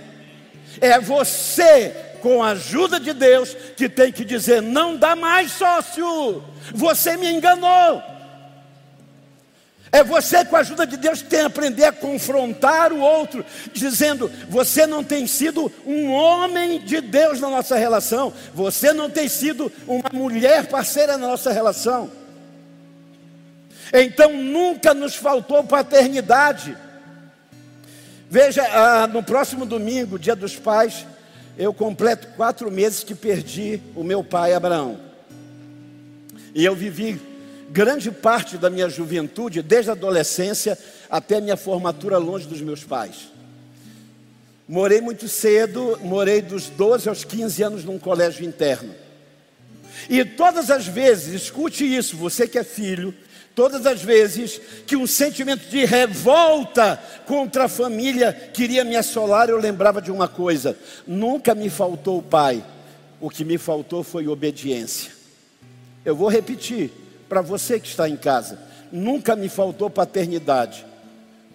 É 0.79 0.99
você, 0.99 1.89
com 2.21 2.43
a 2.43 2.49
ajuda 2.49 2.99
de 2.99 3.13
Deus, 3.13 3.55
que 3.75 3.89
tem 3.89 4.11
que 4.11 4.23
dizer: 4.23 4.61
não 4.61 4.95
dá 4.95 5.15
mais, 5.15 5.51
sócio. 5.51 6.43
Você 6.73 7.17
me 7.17 7.31
enganou. 7.31 8.01
É 9.91 10.03
você, 10.03 10.43
com 10.43 10.55
a 10.55 10.59
ajuda 10.59 10.87
de 10.87 10.97
Deus, 10.97 11.21
que 11.21 11.29
tem 11.29 11.41
que 11.41 11.45
aprender 11.45 11.85
a 11.85 11.91
confrontar 11.91 12.91
o 12.91 12.99
outro, 12.99 13.45
dizendo: 13.71 14.31
você 14.49 14.87
não 14.87 15.03
tem 15.03 15.27
sido 15.27 15.71
um 15.85 16.11
homem 16.11 16.79
de 16.79 16.99
Deus 16.99 17.39
na 17.39 17.49
nossa 17.49 17.75
relação, 17.75 18.33
você 18.53 18.91
não 18.91 19.09
tem 19.09 19.27
sido 19.27 19.71
uma 19.87 20.09
mulher 20.11 20.67
parceira 20.67 21.17
na 21.17 21.27
nossa 21.27 21.51
relação. 21.51 22.22
Então 23.91 24.33
nunca 24.33 24.93
nos 24.93 25.15
faltou 25.15 25.63
paternidade. 25.63 26.77
Veja, 28.29 28.63
ah, 28.63 29.07
no 29.07 29.21
próximo 29.21 29.65
domingo, 29.65 30.17
dia 30.17 30.35
dos 30.35 30.55
pais, 30.55 31.05
eu 31.57 31.73
completo 31.73 32.27
quatro 32.35 32.71
meses 32.71 33.03
que 33.03 33.13
perdi 33.13 33.81
o 33.95 34.03
meu 34.03 34.23
pai 34.23 34.53
Abraão. 34.53 34.99
E 36.55 36.63
eu 36.63 36.75
vivi 36.75 37.19
grande 37.69 38.11
parte 38.11 38.57
da 38.57 38.69
minha 38.69 38.89
juventude, 38.89 39.61
desde 39.61 39.89
a 39.89 39.93
adolescência 39.93 40.77
até 41.09 41.37
a 41.37 41.41
minha 41.41 41.57
formatura 41.57 42.17
longe 42.17 42.47
dos 42.47 42.61
meus 42.61 42.83
pais. 42.83 43.31
Morei 44.67 45.01
muito 45.01 45.27
cedo, 45.27 45.99
morei 46.01 46.41
dos 46.41 46.69
12 46.69 47.09
aos 47.09 47.23
15 47.23 47.63
anos 47.63 47.83
num 47.83 47.99
colégio 47.99 48.45
interno. 48.45 48.95
E 50.09 50.23
todas 50.23 50.71
as 50.71 50.87
vezes, 50.87 51.43
escute 51.43 51.83
isso, 51.83 52.17
você 52.17 52.47
que 52.47 52.57
é 52.57 52.63
filho, 52.63 53.13
todas 53.55 53.85
as 53.85 54.01
vezes 54.01 54.59
que 54.85 54.95
um 54.95 55.07
sentimento 55.07 55.67
de 55.69 55.85
revolta 55.85 57.01
contra 57.25 57.65
a 57.65 57.69
família 57.69 58.33
queria 58.53 58.83
me 58.83 58.95
assolar, 58.95 59.49
eu 59.49 59.57
lembrava 59.57 60.01
de 60.01 60.11
uma 60.11 60.27
coisa: 60.27 60.77
nunca 61.05 61.53
me 61.53 61.69
faltou 61.69 62.19
o 62.19 62.23
pai, 62.23 62.63
o 63.19 63.29
que 63.29 63.45
me 63.45 63.57
faltou 63.57 64.03
foi 64.03 64.27
obediência. 64.27 65.11
Eu 66.03 66.15
vou 66.15 66.29
repetir: 66.29 66.91
para 67.29 67.41
você 67.41 67.79
que 67.79 67.87
está 67.87 68.07
em 68.09 68.17
casa, 68.17 68.59
nunca 68.91 69.35
me 69.35 69.49
faltou 69.49 69.89
paternidade. 69.89 70.85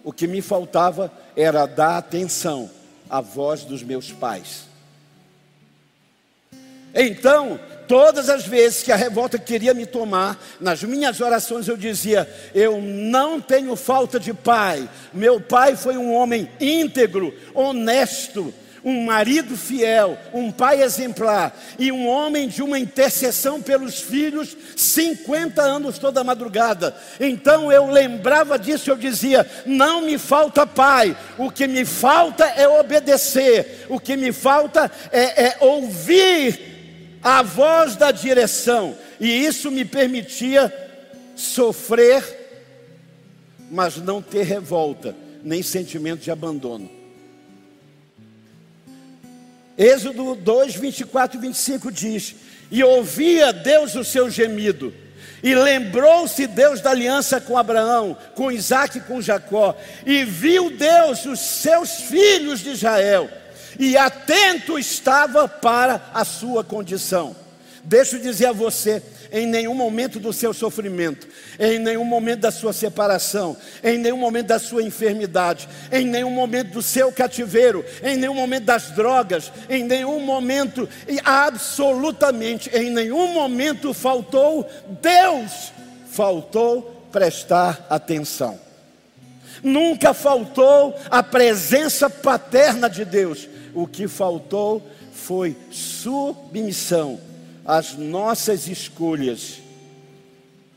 O 0.03 0.13
que 0.13 0.27
me 0.27 0.41
faltava 0.41 1.11
era 1.35 1.65
dar 1.65 1.97
atenção 1.97 2.69
à 3.09 3.21
voz 3.21 3.63
dos 3.63 3.83
meus 3.83 4.11
pais. 4.11 4.68
Então, 6.93 7.59
todas 7.87 8.29
as 8.29 8.45
vezes 8.45 8.83
que 8.83 8.91
a 8.91 8.95
revolta 8.95 9.39
queria 9.39 9.73
me 9.73 9.85
tomar, 9.85 10.39
nas 10.61 10.83
minhas 10.83 11.19
orações 11.19 11.67
eu 11.67 11.75
dizia: 11.75 12.29
Eu 12.53 12.79
não 12.81 13.41
tenho 13.41 13.75
falta 13.75 14.19
de 14.19 14.33
pai. 14.33 14.87
Meu 15.13 15.41
pai 15.41 15.75
foi 15.75 15.97
um 15.97 16.13
homem 16.13 16.49
íntegro, 16.59 17.33
honesto, 17.53 18.53
um 18.83 19.03
marido 19.05 19.57
fiel, 19.57 20.17
um 20.33 20.51
pai 20.51 20.81
exemplar 20.81 21.57
e 21.77 21.91
um 21.91 22.07
homem 22.07 22.47
de 22.47 22.61
uma 22.61 22.79
intercessão 22.79 23.61
pelos 23.61 23.99
filhos, 23.99 24.55
50 24.75 25.61
anos 25.61 25.97
toda 25.97 26.23
madrugada. 26.23 26.95
Então 27.19 27.71
eu 27.71 27.89
lembrava 27.89 28.57
disso, 28.57 28.89
eu 28.89 28.95
dizia: 28.95 29.49
não 29.65 30.01
me 30.01 30.17
falta 30.17 30.65
pai, 30.65 31.15
o 31.37 31.49
que 31.51 31.67
me 31.67 31.85
falta 31.85 32.45
é 32.45 32.67
obedecer, 32.67 33.85
o 33.89 33.99
que 33.99 34.15
me 34.15 34.31
falta 34.31 34.91
é, 35.11 35.45
é 35.45 35.57
ouvir 35.59 36.78
a 37.21 37.41
voz 37.41 37.95
da 37.95 38.11
direção, 38.11 38.97
e 39.19 39.27
isso 39.45 39.69
me 39.69 39.83
permitia 39.83 40.73
sofrer, 41.35 42.23
mas 43.69 43.97
não 43.97 44.21
ter 44.21 44.43
revolta, 44.43 45.15
nem 45.43 45.61
sentimento 45.61 46.21
de 46.21 46.31
abandono. 46.31 46.89
Êxodo 49.77 50.35
2, 50.35 50.75
24 50.75 51.37
e 51.37 51.41
25 51.41 51.91
diz: 51.91 52.35
E 52.69 52.83
ouvia 52.83 53.53
Deus 53.53 53.95
o 53.95 54.03
seu 54.03 54.29
gemido, 54.29 54.93
e 55.41 55.55
lembrou-se 55.55 56.45
Deus 56.47 56.81
da 56.81 56.91
aliança 56.91 57.39
com 57.39 57.57
Abraão, 57.57 58.17
com 58.35 58.51
Isaac 58.51 58.97
e 58.97 59.01
com 59.01 59.21
Jacó, 59.21 59.77
e 60.05 60.25
viu 60.25 60.69
Deus 60.69 61.25
os 61.25 61.39
seus 61.39 62.01
filhos 62.01 62.59
de 62.59 62.71
Israel, 62.71 63.29
e 63.79 63.97
atento 63.97 64.77
estava 64.77 65.47
para 65.47 66.11
a 66.13 66.25
sua 66.25 66.63
condição. 66.63 67.33
Deixa 67.81 68.17
eu 68.17 68.21
dizer 68.21 68.47
a 68.47 68.51
você, 68.51 69.01
em 69.31 69.47
nenhum 69.47 69.73
momento 69.73 70.19
do 70.19 70.33
seu 70.33 70.53
sofrimento, 70.53 71.27
em 71.57 71.79
nenhum 71.79 72.03
momento 72.03 72.41
da 72.41 72.51
sua 72.51 72.73
separação, 72.73 73.55
em 73.81 73.97
nenhum 73.97 74.17
momento 74.17 74.47
da 74.47 74.59
sua 74.59 74.83
enfermidade, 74.83 75.69
em 75.91 76.05
nenhum 76.05 76.31
momento 76.31 76.73
do 76.73 76.81
seu 76.81 77.09
cativeiro, 77.11 77.85
em 78.03 78.17
nenhum 78.17 78.35
momento 78.35 78.65
das 78.65 78.91
drogas, 78.91 79.51
em 79.69 79.85
nenhum 79.85 80.19
momento, 80.19 80.89
absolutamente 81.23 82.69
em 82.73 82.89
nenhum 82.89 83.33
momento 83.33 83.93
faltou 83.93 84.69
Deus, 85.01 85.71
faltou 86.11 87.07
prestar 87.11 87.87
atenção. 87.89 88.68
Nunca 89.63 90.13
faltou 90.13 90.95
a 91.09 91.21
presença 91.21 92.09
paterna 92.09 92.89
de 92.89 93.05
Deus. 93.05 93.47
O 93.73 93.85
que 93.87 94.07
faltou 94.07 94.85
foi 95.11 95.55
submissão 95.71 97.19
as 97.69 97.95
nossas 97.95 98.67
escolhas 98.67 99.59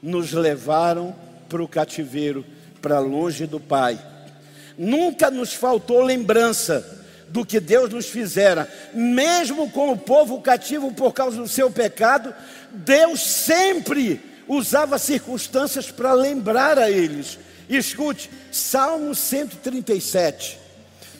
nos 0.02 0.32
levaram 0.32 1.16
para 1.48 1.62
o 1.62 1.66
cativeiro, 1.66 2.44
para 2.82 2.98
longe 2.98 3.46
do 3.46 3.58
Pai. 3.58 3.98
Nunca 4.76 5.30
nos 5.30 5.54
faltou 5.54 6.02
lembrança 6.02 7.02
do 7.30 7.46
que 7.46 7.58
Deus 7.60 7.88
nos 7.88 8.10
fizera, 8.10 8.70
mesmo 8.92 9.70
com 9.70 9.90
o 9.90 9.96
povo 9.96 10.42
cativo 10.42 10.92
por 10.92 11.14
causa 11.14 11.38
do 11.38 11.48
seu 11.48 11.70
pecado, 11.70 12.34
Deus 12.70 13.22
sempre 13.22 14.20
usava 14.46 14.98
circunstâncias 14.98 15.90
para 15.90 16.12
lembrar 16.12 16.78
a 16.78 16.90
eles. 16.90 17.38
Escute, 17.76 18.30
Salmo 18.50 19.14
137, 19.14 20.58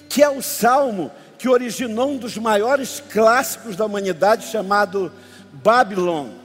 que 0.08 0.22
é 0.22 0.28
o 0.28 0.42
salmo 0.42 1.10
que 1.38 1.48
originou 1.48 2.10
um 2.10 2.16
dos 2.16 2.38
maiores 2.38 3.02
clássicos 3.10 3.74
da 3.74 3.84
humanidade, 3.84 4.46
chamado 4.46 5.12
Babilônia. 5.52 6.40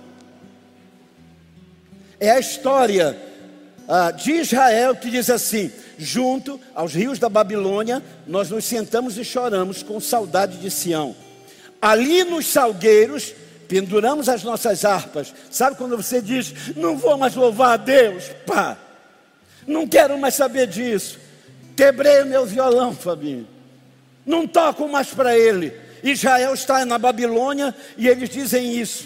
É 2.20 2.32
a 2.32 2.40
história 2.40 3.16
ah, 3.88 4.12
de 4.12 4.32
Israel 4.32 4.96
que 4.96 5.10
diz 5.10 5.30
assim: 5.30 5.72
junto 5.98 6.60
aos 6.74 6.94
rios 6.94 7.20
da 7.20 7.30
Babilônia, 7.30 8.04
nós 8.26 8.50
nos 8.50 8.66
sentamos 8.66 9.18
e 9.18 9.24
choramos 9.24 9.84
com 9.84 10.00
saudade 10.00 10.58
de 10.58 10.72
Sião. 10.72 11.16
Ali 11.82 12.24
nos 12.24 12.48
salgueiros, 12.48 13.34
penduramos 13.68 14.28
as 14.30 14.44
nossas 14.44 14.84
harpas. 14.84 15.34
Sabe 15.52 15.76
quando 15.76 15.96
você 15.96 16.22
diz, 16.22 16.76
não 16.76 16.98
vou 16.98 17.18
mais 17.18 17.36
louvar 17.36 17.74
a 17.74 17.78
Deus? 17.78 18.32
Pá, 18.46 18.78
não 19.68 19.86
quero 19.86 20.18
mais 20.18 20.34
saber 20.34 20.66
disso. 20.66 21.20
Quebrei 21.76 22.24
o 22.24 22.26
meu 22.26 22.46
violão, 22.46 22.96
Fabinho. 22.96 23.48
Não 24.26 24.48
toco 24.48 24.88
mais 24.88 25.10
para 25.10 25.38
ele. 25.38 25.74
Israel 26.02 26.54
está 26.54 26.86
na 26.86 26.98
Babilônia 26.98 27.76
e 27.98 28.08
eles 28.08 28.30
dizem 28.30 28.80
isso. 28.80 29.06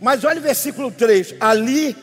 Mas 0.00 0.24
olha 0.24 0.38
o 0.38 0.42
versículo 0.42 0.90
3: 0.90 1.34
ali 1.40 1.96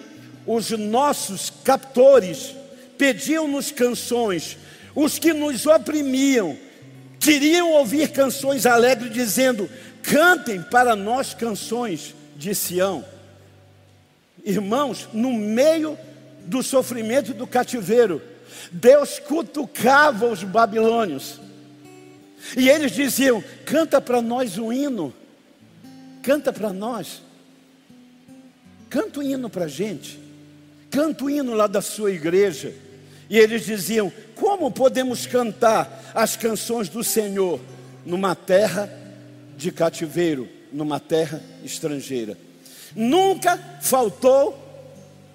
os 0.45 0.71
nossos 0.71 1.51
captores 1.63 2.53
pediam-nos 2.97 3.71
canções, 3.71 4.57
os 4.93 5.17
que 5.17 5.33
nos 5.33 5.65
oprimiam 5.65 6.57
queriam 7.19 7.71
ouvir 7.71 8.09
canções 8.09 8.65
alegres, 8.65 9.13
dizendo: 9.13 9.69
cantem 10.01 10.61
para 10.61 10.95
nós 10.95 11.33
canções 11.33 12.13
de 12.35 12.53
Sião. 12.53 13.05
Irmãos, 14.43 15.07
no 15.13 15.31
meio 15.31 15.97
do 16.45 16.61
sofrimento 16.61 17.31
e 17.31 17.33
do 17.33 17.47
cativeiro, 17.47 18.21
Deus 18.71 19.19
cutucava 19.19 20.27
os 20.27 20.43
babilônios. 20.43 21.39
E 22.57 22.69
eles 22.69 22.91
diziam: 22.91 23.43
canta 23.65 24.01
para 24.01 24.21
nós 24.21 24.57
um 24.57 24.71
hino, 24.71 25.13
canta 26.21 26.51
para 26.51 26.71
nós, 26.73 27.21
canta 28.89 29.19
um 29.19 29.23
hino 29.23 29.49
para 29.49 29.65
a 29.65 29.67
gente, 29.69 30.19
canta 30.91 31.23
um 31.23 31.29
hino 31.29 31.53
lá 31.53 31.67
da 31.67 31.81
sua 31.81 32.11
igreja. 32.11 32.73
E 33.29 33.37
eles 33.37 33.65
diziam: 33.65 34.11
como 34.35 34.71
podemos 34.71 35.25
cantar 35.25 36.11
as 36.13 36.35
canções 36.35 36.89
do 36.89 37.03
Senhor 37.03 37.59
numa 38.05 38.35
terra 38.35 38.91
de 39.55 39.71
cativeiro, 39.71 40.47
numa 40.71 40.99
terra 40.99 41.41
estrangeira? 41.63 42.37
Nunca 42.95 43.57
faltou 43.81 44.62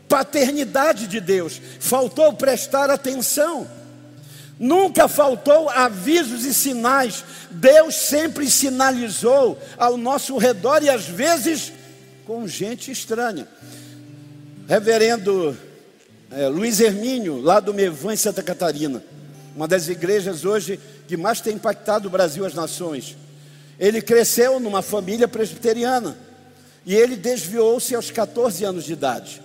paternidade 0.09 1.07
de 1.07 1.21
Deus, 1.21 1.61
faltou 1.79 2.33
prestar 2.33 2.90
atenção. 2.90 3.68
Nunca 4.59 5.07
faltou 5.07 5.68
avisos 5.68 6.44
e 6.44 6.53
sinais. 6.53 7.25
Deus 7.51 7.94
sempre 7.94 8.51
sinalizou 8.51 9.59
ao 9.77 9.97
nosso 9.97 10.37
redor 10.37 10.83
e 10.83 10.88
às 10.88 11.05
vezes 11.05 11.73
com 12.27 12.47
gente 12.49 12.90
estranha. 12.90 13.47
Reverendo 14.66 15.57
é, 16.31 16.49
Luiz 16.49 16.81
Hermínio, 16.81 17.40
lá 17.40 17.61
do 17.61 17.73
Mevan, 17.73 18.14
em 18.14 18.16
Santa 18.16 18.42
Catarina, 18.42 19.03
uma 19.55 19.68
das 19.68 19.88
igrejas 19.88 20.44
hoje 20.44 20.79
que 21.07 21.16
mais 21.16 21.40
tem 21.40 21.55
impactado 21.55 22.09
o 22.09 22.11
Brasil 22.11 22.44
e 22.44 22.47
as 22.47 22.55
nações. 22.55 23.16
Ele 23.79 24.03
cresceu 24.03 24.59
numa 24.59 24.83
família 24.83 25.29
presbiteriana 25.29 26.18
e 26.85 26.94
ele 26.94 27.16
desviou-se 27.16 27.94
aos 27.94 28.11
14 28.11 28.64
anos 28.64 28.85
de 28.85 28.92
idade. 28.92 29.40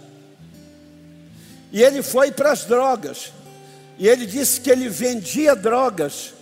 E 1.74 1.82
ele 1.82 2.04
foi 2.04 2.32
para 2.32 2.52
as 2.52 2.66
drogas. 2.66 3.34
E 3.98 4.08
ele 4.08 4.28
disse 4.28 4.62
que 4.62 4.70
ele 4.70 4.88
vendia 4.88 5.56
drogas. 5.56 6.34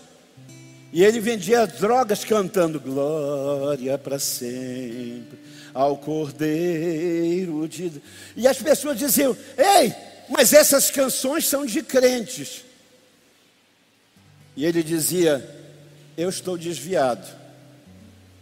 E 0.92 1.04
ele 1.06 1.22
vendia 1.22 1.66
drogas 1.66 2.26
cantando 2.26 2.78
glória 2.78 3.98
para 3.98 4.20
sempre 4.20 5.40
ao 5.74 5.96
Cordeiro 5.98 7.66
de 7.66 8.02
E 8.36 8.46
as 8.46 8.58
pessoas 8.58 9.00
diziam: 9.00 9.36
"Ei, 9.58 9.96
mas 10.28 10.52
essas 10.52 10.92
canções 10.92 11.48
são 11.48 11.66
de 11.66 11.82
crentes". 11.82 12.66
E 14.54 14.66
ele 14.66 14.84
dizia: 14.84 15.50
"Eu 16.18 16.30
estou 16.30 16.58
desviado, 16.58 17.26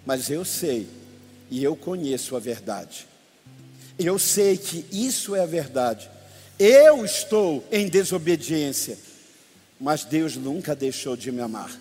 mas 0.03 0.27
eu 0.31 0.43
sei 0.43 0.87
e 1.51 1.63
eu 1.63 1.75
conheço 1.75 2.35
a 2.35 2.39
verdade. 2.39 3.07
Eu 3.97 4.17
sei 4.17 4.57
que 4.57 4.85
isso 4.91 5.35
é 5.35 5.41
a 5.41 5.45
verdade. 5.45 6.09
Eu 6.59 7.05
estou 7.05 7.65
em 7.71 7.87
desobediência, 7.87 8.97
mas 9.79 10.03
Deus 10.03 10.35
nunca 10.35 10.75
deixou 10.75 11.15
de 11.15 11.31
me 11.31 11.39
amar. 11.39 11.71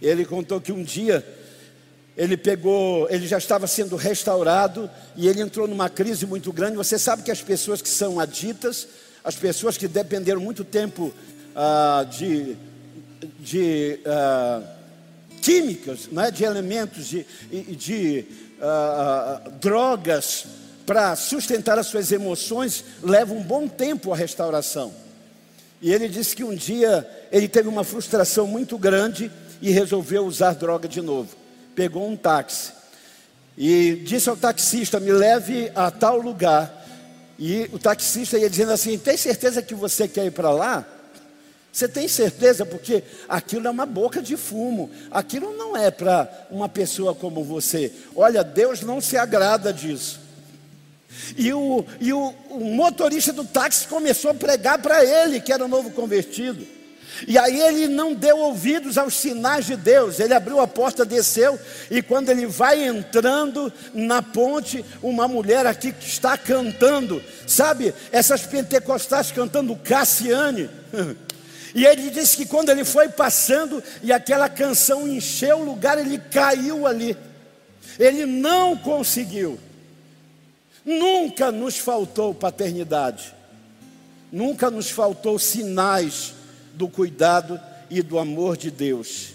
Ele 0.00 0.24
contou 0.24 0.58
que 0.58 0.72
um 0.72 0.82
dia 0.82 1.22
ele 2.16 2.36
pegou, 2.36 3.06
ele 3.10 3.26
já 3.26 3.36
estava 3.36 3.66
sendo 3.66 3.96
restaurado 3.96 4.90
e 5.14 5.28
ele 5.28 5.42
entrou 5.42 5.68
numa 5.68 5.90
crise 5.90 6.24
muito 6.24 6.50
grande. 6.52 6.76
Você 6.76 6.98
sabe 6.98 7.22
que 7.22 7.30
as 7.30 7.42
pessoas 7.42 7.82
que 7.82 7.88
são 7.88 8.18
aditas, 8.18 8.88
as 9.22 9.34
pessoas 9.34 9.76
que 9.76 9.86
dependeram 9.86 10.40
muito 10.40 10.64
tempo 10.64 11.12
ah, 11.54 12.06
de, 12.10 12.56
de 13.40 14.00
ah, 14.06 14.62
químicas, 15.42 16.08
né, 16.10 16.30
de 16.30 16.44
elementos, 16.44 17.06
de, 17.06 17.26
de 17.76 18.24
ah, 18.60 19.50
drogas, 19.60 20.46
para 20.86 21.14
sustentar 21.16 21.78
as 21.78 21.86
suas 21.86 22.10
emoções 22.12 22.84
leva 23.02 23.32
um 23.32 23.42
bom 23.42 23.68
tempo 23.68 24.12
a 24.12 24.16
restauração. 24.16 24.92
E 25.80 25.92
ele 25.92 26.08
disse 26.08 26.36
que 26.36 26.44
um 26.44 26.54
dia 26.54 27.08
ele 27.30 27.48
teve 27.48 27.68
uma 27.68 27.84
frustração 27.84 28.46
muito 28.46 28.78
grande 28.78 29.30
e 29.60 29.70
resolveu 29.70 30.24
usar 30.24 30.54
droga 30.54 30.88
de 30.88 31.00
novo. 31.00 31.34
Pegou 31.74 32.08
um 32.08 32.16
táxi 32.16 32.72
e 33.56 34.02
disse 34.04 34.28
ao 34.28 34.36
taxista: 34.36 35.00
Me 35.00 35.12
leve 35.12 35.70
a 35.74 35.90
tal 35.90 36.18
lugar. 36.18 36.80
E 37.38 37.68
o 37.72 37.78
taxista 37.78 38.38
ia 38.38 38.48
dizendo 38.48 38.72
assim: 38.72 38.98
Tem 38.98 39.16
certeza 39.16 39.62
que 39.62 39.74
você 39.74 40.06
quer 40.06 40.26
ir 40.26 40.30
para 40.30 40.50
lá? 40.50 40.86
Você 41.72 41.88
tem 41.88 42.06
certeza? 42.06 42.66
Porque 42.66 43.02
aquilo 43.28 43.66
é 43.66 43.70
uma 43.70 43.86
boca 43.86 44.20
de 44.20 44.36
fumo. 44.36 44.90
Aquilo 45.10 45.56
não 45.56 45.74
é 45.74 45.90
para 45.90 46.46
uma 46.50 46.68
pessoa 46.68 47.14
como 47.14 47.42
você. 47.42 47.90
Olha, 48.14 48.44
Deus 48.44 48.82
não 48.82 49.00
se 49.00 49.16
agrada 49.16 49.72
disso. 49.72 50.20
E 51.36 51.52
o, 51.52 51.84
e 52.00 52.12
o, 52.12 52.34
o 52.50 52.60
motorista 52.60 53.32
do 53.32 53.44
táxi 53.44 53.86
começou 53.86 54.30
a 54.30 54.34
pregar 54.34 54.78
para 54.78 55.04
ele, 55.04 55.40
que 55.40 55.52
era 55.52 55.64
o 55.64 55.68
novo 55.68 55.90
convertido. 55.90 56.66
E 57.26 57.38
aí 57.38 57.60
ele 57.60 57.88
não 57.88 58.14
deu 58.14 58.38
ouvidos 58.38 58.98
aos 58.98 59.14
sinais 59.14 59.66
de 59.66 59.76
Deus. 59.76 60.18
Ele 60.18 60.34
abriu 60.34 60.60
a 60.60 60.66
porta, 60.66 61.04
desceu, 61.04 61.58
e 61.90 62.02
quando 62.02 62.30
ele 62.30 62.46
vai 62.46 62.84
entrando 62.84 63.72
na 63.94 64.22
ponte, 64.22 64.84
uma 65.02 65.28
mulher 65.28 65.66
aqui 65.66 65.92
que 65.92 66.06
está 66.06 66.36
cantando, 66.36 67.22
sabe? 67.46 67.94
Essas 68.10 68.42
pentecostais 68.42 69.30
cantando 69.30 69.76
Cassiane. 69.76 70.68
E 71.74 71.86
ele 71.86 72.10
disse 72.10 72.36
que 72.36 72.44
quando 72.44 72.68
ele 72.68 72.84
foi 72.84 73.08
passando 73.08 73.82
e 74.02 74.12
aquela 74.12 74.46
canção 74.46 75.08
encheu 75.08 75.60
o 75.60 75.64
lugar, 75.64 75.96
ele 75.96 76.18
caiu 76.30 76.86
ali. 76.86 77.16
Ele 77.98 78.26
não 78.26 78.76
conseguiu. 78.76 79.58
Nunca 80.84 81.52
nos 81.52 81.78
faltou 81.78 82.34
paternidade. 82.34 83.34
Nunca 84.30 84.70
nos 84.70 84.90
faltou 84.90 85.38
sinais 85.38 86.34
do 86.74 86.88
cuidado 86.88 87.60
e 87.90 88.02
do 88.02 88.18
amor 88.18 88.56
de 88.56 88.70
Deus. 88.70 89.28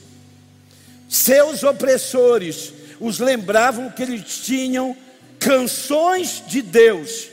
Seus 1.08 1.64
opressores 1.64 2.74
os 3.00 3.20
lembravam 3.20 3.92
que 3.92 4.02
eles 4.02 4.40
tinham 4.40 4.98
canções 5.40 6.44
de 6.48 6.62
Deus, 6.62 7.28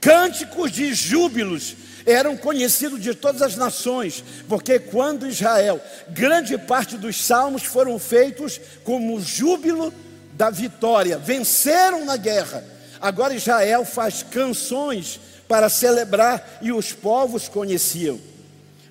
cânticos 0.00 0.70
de 0.70 0.92
júbilos, 0.92 1.74
eram 2.04 2.36
conhecidos 2.36 3.00
de 3.00 3.14
todas 3.14 3.42
as 3.42 3.56
nações, 3.56 4.22
porque 4.48 4.78
quando 4.78 5.26
Israel, 5.26 5.80
grande 6.10 6.58
parte 6.58 6.96
dos 6.96 7.24
salmos 7.24 7.62
foram 7.62 7.98
feitos 7.98 8.60
como 8.84 9.20
júbilo 9.20 9.92
da 10.32 10.50
vitória, 10.50 11.16
venceram 11.16 12.04
na 12.04 12.16
guerra. 12.16 12.71
Agora 13.02 13.34
Israel 13.34 13.84
faz 13.84 14.22
canções 14.22 15.18
para 15.48 15.68
celebrar 15.68 16.60
e 16.62 16.72
os 16.72 16.92
povos 16.92 17.48
conheciam. 17.48 18.18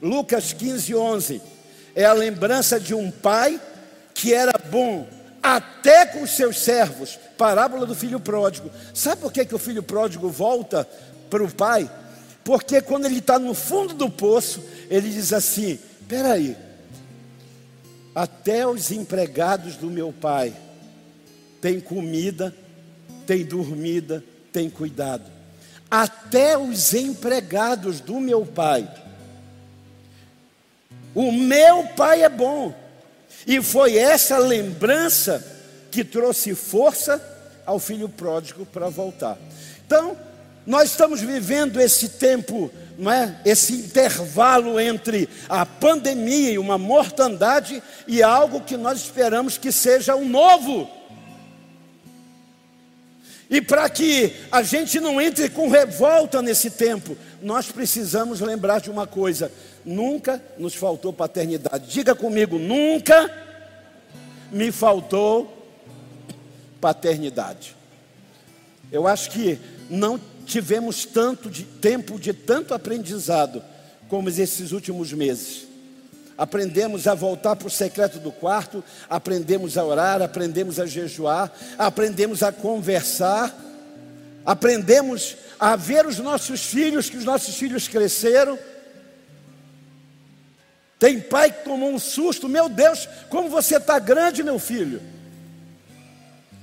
Lucas 0.01 0.51
15, 0.51 0.93
11 0.93 1.41
é 1.95 2.03
a 2.03 2.11
lembrança 2.11 2.77
de 2.77 2.93
um 2.93 3.09
pai 3.09 3.59
que 4.13 4.33
era 4.33 4.53
bom 4.69 5.07
até 5.41 6.05
com 6.05 6.23
os 6.23 6.31
seus 6.31 6.59
servos. 6.59 7.17
Parábola 7.37 7.85
do 7.85 7.95
filho 7.95 8.19
pródigo. 8.19 8.69
Sabe 8.93 9.21
por 9.21 9.31
que, 9.31 9.45
que 9.45 9.55
o 9.55 9.59
filho 9.59 9.81
pródigo 9.81 10.29
volta 10.29 10.87
para 11.29 11.43
o 11.43 11.49
pai? 11.49 11.89
Porque 12.43 12.81
quando 12.81 13.05
ele 13.05 13.19
está 13.19 13.39
no 13.39 13.53
fundo 13.53 13.93
do 13.93 14.09
poço, 14.09 14.61
ele 14.89 15.09
diz 15.09 15.31
assim: 15.31 15.79
peraí, 16.07 16.57
até 18.13 18.67
os 18.67 18.91
empregados 18.91 19.77
do 19.77 19.89
meu 19.89 20.11
pai 20.11 20.53
têm 21.61 21.79
comida, 21.79 22.53
têm 23.25 23.45
dormida, 23.45 24.23
têm 24.51 24.69
cuidado. 24.69 25.23
Até 25.89 26.57
os 26.57 26.93
empregados 26.93 27.99
do 27.99 28.19
meu 28.19 28.45
pai 28.45 28.87
o 31.13 31.31
meu 31.31 31.83
pai 31.95 32.23
é 32.23 32.29
bom. 32.29 32.73
E 33.45 33.61
foi 33.61 33.97
essa 33.97 34.37
lembrança 34.37 35.45
que 35.89 36.03
trouxe 36.03 36.55
força 36.55 37.21
ao 37.65 37.79
filho 37.79 38.07
pródigo 38.07 38.65
para 38.65 38.89
voltar. 38.89 39.37
Então, 39.85 40.15
nós 40.65 40.91
estamos 40.91 41.19
vivendo 41.21 41.81
esse 41.81 42.09
tempo, 42.09 42.71
não 42.97 43.11
é? 43.11 43.35
Esse 43.43 43.73
intervalo 43.73 44.79
entre 44.79 45.27
a 45.49 45.65
pandemia 45.65 46.51
e 46.51 46.59
uma 46.59 46.77
mortandade 46.77 47.81
e 48.07 48.23
algo 48.23 48.61
que 48.61 48.77
nós 48.77 48.99
esperamos 48.99 49.57
que 49.57 49.71
seja 49.71 50.15
um 50.15 50.27
novo. 50.27 50.89
E 53.51 53.61
para 53.61 53.89
que 53.89 54.33
a 54.49 54.63
gente 54.63 54.97
não 55.01 55.19
entre 55.19 55.49
com 55.49 55.67
revolta 55.67 56.41
nesse 56.41 56.71
tempo, 56.71 57.17
nós 57.41 57.69
precisamos 57.69 58.39
lembrar 58.39 58.79
de 58.79 58.89
uma 58.89 59.05
coisa: 59.05 59.51
nunca 59.83 60.41
nos 60.57 60.73
faltou 60.73 61.11
paternidade. 61.11 61.91
Diga 61.91 62.15
comigo, 62.15 62.57
nunca 62.57 63.29
me 64.49 64.71
faltou 64.71 65.67
paternidade. 66.79 67.75
Eu 68.89 69.05
acho 69.05 69.29
que 69.31 69.59
não 69.89 70.17
tivemos 70.45 71.05
tanto 71.05 71.49
de 71.49 71.63
tempo 71.63 72.17
de 72.17 72.31
tanto 72.31 72.73
aprendizado 72.73 73.61
como 74.07 74.29
esses 74.29 74.71
últimos 74.71 75.11
meses. 75.11 75.67
Aprendemos 76.41 77.05
a 77.05 77.13
voltar 77.13 77.55
para 77.55 77.67
o 77.67 77.71
secreto 77.71 78.17
do 78.17 78.31
quarto, 78.31 78.83
aprendemos 79.07 79.77
a 79.77 79.83
orar, 79.83 80.23
aprendemos 80.23 80.79
a 80.79 80.87
jejuar, 80.87 81.51
aprendemos 81.77 82.41
a 82.41 82.51
conversar, 82.51 83.55
aprendemos 84.43 85.37
a 85.59 85.75
ver 85.75 86.07
os 86.07 86.17
nossos 86.17 86.65
filhos, 86.65 87.11
que 87.11 87.17
os 87.17 87.25
nossos 87.25 87.55
filhos 87.55 87.87
cresceram 87.87 88.57
tem 91.01 91.19
pai 91.19 91.51
que 91.51 91.63
tomou 91.63 91.91
um 91.91 91.97
susto, 91.97 92.47
meu 92.47 92.69
Deus, 92.69 93.09
como 93.27 93.49
você 93.49 93.77
está 93.77 93.97
grande, 93.97 94.43
meu 94.43 94.59
filho. 94.59 95.01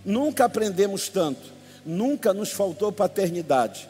Nunca 0.04 0.44
aprendemos 0.44 1.08
tanto, 1.08 1.42
nunca 1.84 2.32
nos 2.32 2.52
faltou 2.52 2.92
paternidade. 2.92 3.88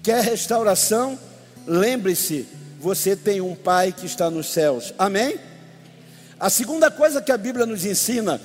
Quer 0.00 0.22
restauração? 0.22 1.18
Lembre-se, 1.66 2.46
você 2.80 3.14
tem 3.14 3.42
um 3.42 3.54
pai 3.54 3.92
que 3.92 4.06
está 4.06 4.30
nos 4.30 4.46
céus. 4.46 4.94
Amém? 4.98 5.38
A 6.38 6.48
segunda 6.48 6.90
coisa 6.90 7.20
que 7.20 7.30
a 7.30 7.36
Bíblia 7.36 7.66
nos 7.66 7.84
ensina 7.84 8.40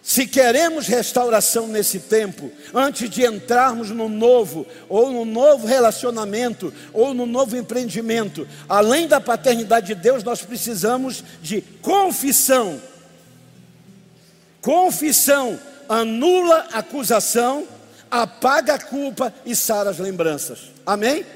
se 0.00 0.24
queremos 0.24 0.86
restauração 0.86 1.66
nesse 1.66 1.98
tempo, 1.98 2.48
antes 2.72 3.10
de 3.10 3.26
entrarmos 3.26 3.90
no 3.90 4.08
novo, 4.08 4.64
ou 4.88 5.10
no 5.10 5.24
novo 5.24 5.66
relacionamento, 5.66 6.72
ou 6.92 7.12
no 7.12 7.26
novo 7.26 7.56
empreendimento, 7.56 8.46
além 8.68 9.08
da 9.08 9.20
paternidade 9.20 9.88
de 9.88 9.96
Deus, 9.96 10.22
nós 10.22 10.42
precisamos 10.42 11.24
de 11.42 11.60
confissão. 11.82 12.80
Confissão 14.60 15.58
anula 15.88 16.68
a 16.72 16.78
acusação, 16.78 17.66
apaga 18.08 18.74
a 18.74 18.78
culpa 18.78 19.34
e 19.44 19.56
sara 19.56 19.90
as 19.90 19.98
lembranças. 19.98 20.70
Amém? 20.86 21.26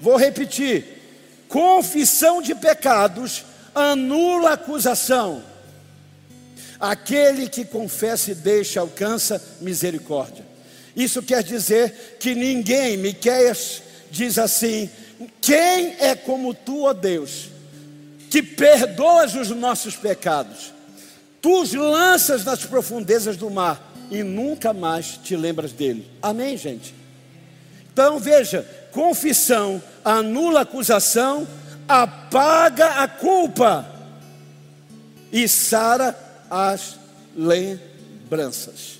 Vou 0.00 0.16
repetir: 0.16 0.97
confissão 1.48 2.40
de 2.42 2.54
pecados 2.54 3.44
anula 3.74 4.50
a 4.50 4.54
acusação 4.54 5.42
Aquele 6.80 7.48
que 7.48 7.64
confessa 7.64 8.30
e 8.30 8.34
deixa 8.34 8.80
alcança 8.80 9.42
misericórdia. 9.60 10.46
Isso 10.94 11.22
quer 11.22 11.42
dizer 11.42 12.16
que 12.20 12.34
ninguém, 12.34 12.96
Miqueias 12.96 13.82
diz 14.10 14.38
assim: 14.38 14.88
quem 15.40 15.96
é 15.98 16.14
como 16.14 16.54
tu, 16.54 16.84
ó 16.84 16.92
Deus, 16.92 17.48
que 18.30 18.42
perdoas 18.42 19.34
os 19.34 19.50
nossos 19.50 19.96
pecados, 19.96 20.72
tu 21.42 21.62
os 21.62 21.74
lanças 21.74 22.44
nas 22.44 22.64
profundezas 22.64 23.36
do 23.36 23.50
mar 23.50 23.92
e 24.08 24.22
nunca 24.22 24.72
mais 24.72 25.18
te 25.22 25.34
lembras 25.34 25.72
dele. 25.72 26.08
Amém, 26.22 26.56
gente? 26.56 26.94
Então 27.92 28.20
veja, 28.20 28.64
confissão 28.92 29.82
anula 30.08 30.60
a 30.60 30.62
acusação, 30.62 31.46
apaga 31.86 33.02
a 33.02 33.08
culpa 33.08 33.86
e 35.30 35.46
sara 35.46 36.18
as 36.50 36.96
lembranças. 37.36 38.98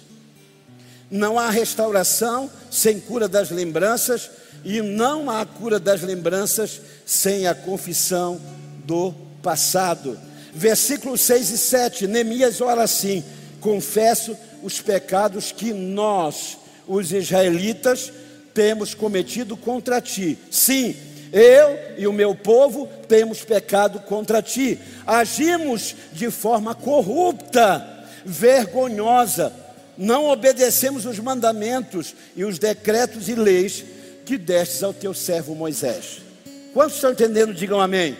Não 1.10 1.38
há 1.38 1.48
restauração 1.48 2.50
sem 2.70 3.00
cura 3.00 3.26
das 3.26 3.50
lembranças, 3.50 4.30
e 4.62 4.82
não 4.82 5.30
há 5.30 5.46
cura 5.46 5.80
das 5.80 6.02
lembranças 6.02 6.80
sem 7.06 7.46
a 7.46 7.54
confissão 7.54 8.38
do 8.84 9.14
passado. 9.42 10.18
Versículos 10.52 11.22
6 11.22 11.50
e 11.50 11.58
7, 11.58 12.06
Neemias 12.06 12.60
ora 12.60 12.82
assim: 12.82 13.24
Confesso 13.60 14.36
os 14.62 14.80
pecados 14.80 15.52
que 15.52 15.72
nós, 15.72 16.58
os 16.86 17.12
israelitas, 17.12 18.12
temos 18.54 18.94
cometido 18.94 19.56
contra 19.56 20.00
ti. 20.00 20.38
Sim, 20.50 20.96
eu 21.32 21.78
e 21.98 22.06
o 22.06 22.12
meu 22.12 22.34
povo 22.34 22.88
temos 23.06 23.42
pecado 23.42 24.00
contra 24.00 24.42
ti. 24.42 24.78
Agimos 25.06 25.94
de 26.12 26.30
forma 26.30 26.74
corrupta, 26.74 28.06
vergonhosa. 28.24 29.52
Não 29.96 30.26
obedecemos 30.26 31.04
os 31.06 31.18
mandamentos 31.18 32.14
e 32.36 32.44
os 32.44 32.58
decretos 32.58 33.28
e 33.28 33.34
leis 33.34 33.84
que 34.24 34.38
destes 34.38 34.82
ao 34.82 34.92
teu 34.92 35.12
servo 35.12 35.54
Moisés. 35.54 36.22
Quantos 36.72 36.96
estão 36.96 37.12
entendendo? 37.12 37.52
Digam 37.52 37.80
amém. 37.80 38.16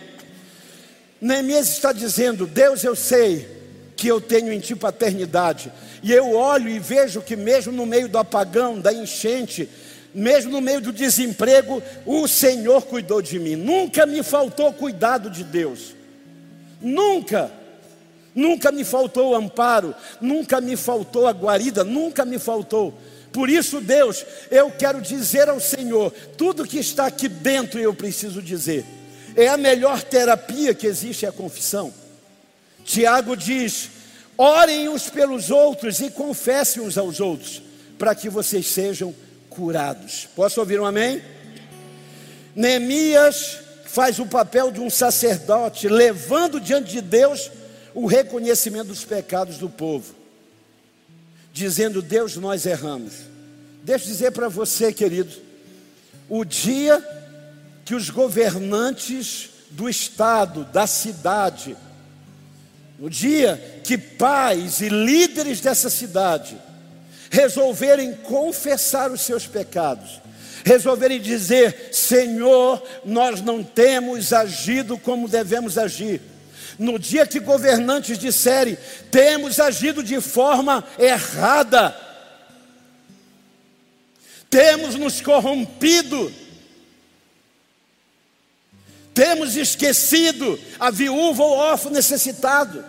Neemias 1.21 1.69
está 1.69 1.93
dizendo: 1.93 2.47
Deus, 2.47 2.83
eu 2.83 2.97
sei 2.97 3.47
que 3.97 4.09
eu 4.09 4.21
tenho 4.21 4.53
em 4.53 4.61
ti 4.61 4.77
paternidade, 4.77 5.73
e 6.03 6.13
eu 6.13 6.33
olho 6.33 6.69
e 6.69 6.79
vejo 6.79 7.21
que, 7.21 7.35
mesmo 7.35 7.73
no 7.73 7.85
meio 7.85 8.09
do 8.09 8.17
apagão, 8.17 8.81
da 8.81 8.93
enchente, 8.93 9.69
mesmo 10.15 10.51
no 10.51 10.61
meio 10.61 10.81
do 10.81 10.93
desemprego, 10.93 11.83
o 12.07 12.27
Senhor 12.27 12.83
cuidou 12.83 13.21
de 13.21 13.39
mim. 13.39 13.57
Nunca 13.57 14.07
me 14.07 14.23
faltou 14.23 14.73
cuidado 14.73 15.31
de 15.31 15.45
Deus. 15.45 15.95
Nunca. 16.81 17.51
Nunca 18.35 18.71
me 18.71 18.85
faltou 18.85 19.35
amparo, 19.35 19.95
nunca 20.21 20.61
me 20.61 20.77
faltou 20.77 21.27
a 21.27 21.33
guarida, 21.33 21.83
nunca 21.83 22.25
me 22.25 22.39
faltou. 22.39 22.97
Por 23.33 23.51
isso, 23.51 23.81
Deus, 23.81 24.25
eu 24.51 24.71
quero 24.71 25.01
dizer 25.01 25.49
ao 25.49 25.59
Senhor, 25.59 26.13
tudo 26.37 26.67
que 26.67 26.79
está 26.79 27.07
aqui 27.07 27.29
dentro 27.29 27.81
eu 27.81 27.93
preciso 27.93 28.41
dizer. 28.41 28.85
É 29.35 29.49
a 29.49 29.57
melhor 29.57 30.03
terapia 30.03 30.73
que 30.73 30.87
existe 30.87 31.27
é 31.27 31.29
a 31.29 31.33
confissão. 31.33 31.93
Tiago 32.85 33.37
diz: 33.37 33.91
orem 34.37 34.89
uns 34.89 35.11
pelos 35.11 35.51
outros 35.51 36.01
e 36.01 36.11
confessem 36.11 36.83
uns 36.83 36.97
aos 36.97 37.21
outros, 37.21 37.61
para 37.99 38.15
que 38.15 38.29
vocês 38.29 38.67
sejam 38.67 39.15
curados. 39.59 40.29
Posso 40.37 40.61
ouvir 40.61 40.81
um 40.81 40.87
amém? 40.87 41.21
Neemias 42.55 43.59
faz 43.87 44.21
o 44.21 44.27
papel 44.27 44.71
de 44.71 44.79
um 44.79 44.89
sacerdote, 44.89 45.89
levando 45.89 46.61
diante 46.61 46.93
de 46.93 47.01
Deus 47.01 47.51
o 47.93 48.07
reconhecimento 48.07 48.87
dos 48.87 49.05
pecados 49.05 49.59
do 49.59 49.69
povo, 49.69 50.15
dizendo: 51.53 52.01
Deus, 52.01 52.37
nós 52.37 52.67
erramos. 52.67 53.15
Deixa 53.83 54.05
eu 54.05 54.13
dizer 54.13 54.31
para 54.31 54.49
você, 54.49 54.93
querido, 54.93 55.35
o 56.29 56.45
dia 56.45 57.05
que 57.85 57.97
os 57.97 58.11
governantes 58.11 59.51
do 59.71 59.89
estado, 59.89 60.65
da 60.67 60.87
cidade, 60.87 61.77
no 62.97 63.11
dia 63.11 63.81
que 63.83 63.99
pais 63.99 64.81
e 64.81 64.89
líderes 64.89 65.61
dessa 65.61 65.91
cidade 65.91 66.68
resolverem 67.31 68.15
confessar 68.15 69.11
os 69.11 69.21
seus 69.21 69.47
pecados, 69.47 70.21
resolverem 70.65 71.21
dizer: 71.21 71.91
Senhor, 71.93 72.83
nós 73.05 73.41
não 73.41 73.63
temos 73.63 74.33
agido 74.33 74.99
como 74.99 75.29
devemos 75.29 75.77
agir. 75.79 76.21
No 76.79 76.99
dia 76.99 77.27
que 77.27 77.41
governantes 77.41 78.19
disserem: 78.19 78.77
temos 79.11 79.59
agido 79.59 80.03
de 80.03 80.21
forma 80.21 80.85
errada, 80.99 81.95
temos 84.49 84.95
nos 84.95 85.21
corrompido, 85.21 86.33
temos 89.13 89.57
esquecido 89.57 90.59
a 90.79 90.91
viúva 90.91 91.43
ou 91.43 91.57
órfão 91.57 91.91
necessitado, 91.91 92.85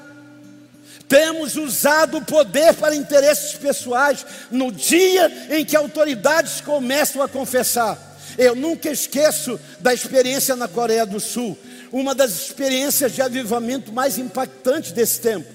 temos 1.09 1.55
usado 1.55 2.19
o 2.19 2.23
poder 2.23 2.75
para 2.75 2.95
interesses 2.95 3.53
pessoais, 3.53 4.23
no 4.51 4.71
dia 4.71 5.47
em 5.49 5.65
que 5.65 5.75
autoridades 5.75 6.61
começam 6.61 7.23
a 7.23 7.27
confessar. 7.27 7.97
Eu 8.37 8.55
nunca 8.55 8.91
esqueço 8.91 9.59
da 9.79 9.91
experiência 9.91 10.55
na 10.55 10.67
Coreia 10.67 11.07
do 11.07 11.19
Sul, 11.19 11.57
uma 11.91 12.13
das 12.13 12.31
experiências 12.31 13.13
de 13.13 13.23
avivamento 13.23 13.91
mais 13.91 14.19
impactantes 14.19 14.91
desse 14.91 15.19
tempo. 15.19 15.51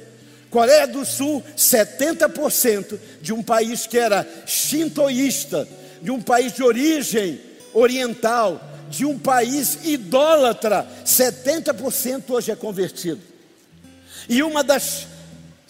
Coreia 0.50 0.86
do 0.88 1.04
Sul, 1.04 1.42
70% 1.56 2.98
de 3.22 3.32
um 3.32 3.42
país 3.42 3.86
que 3.86 3.96
era 3.96 4.26
shintoísta, 4.44 5.68
de 6.02 6.10
um 6.10 6.20
país 6.20 6.52
de 6.52 6.64
origem 6.64 7.40
oriental, 7.72 8.60
de 8.90 9.06
um 9.06 9.18
país 9.18 9.78
idólatra, 9.84 10.86
70% 11.06 12.24
hoje 12.28 12.50
é 12.50 12.56
convertido. 12.56 13.20
E 14.28 14.42
uma 14.42 14.64
das 14.64 15.06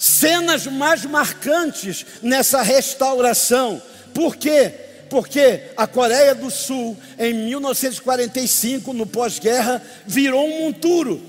cenas 0.04 0.66
mais 0.66 1.06
marcantes 1.06 2.04
nessa 2.22 2.60
restauração, 2.60 3.80
por 4.12 4.36
quê? 4.36 4.70
Porque 5.08 5.62
a 5.76 5.86
Coreia 5.86 6.34
do 6.34 6.50
Sul, 6.50 6.96
em 7.18 7.32
1945, 7.32 8.92
no 8.92 9.06
pós-guerra, 9.06 9.82
virou 10.06 10.46
um 10.46 10.60
monturo. 10.60 11.22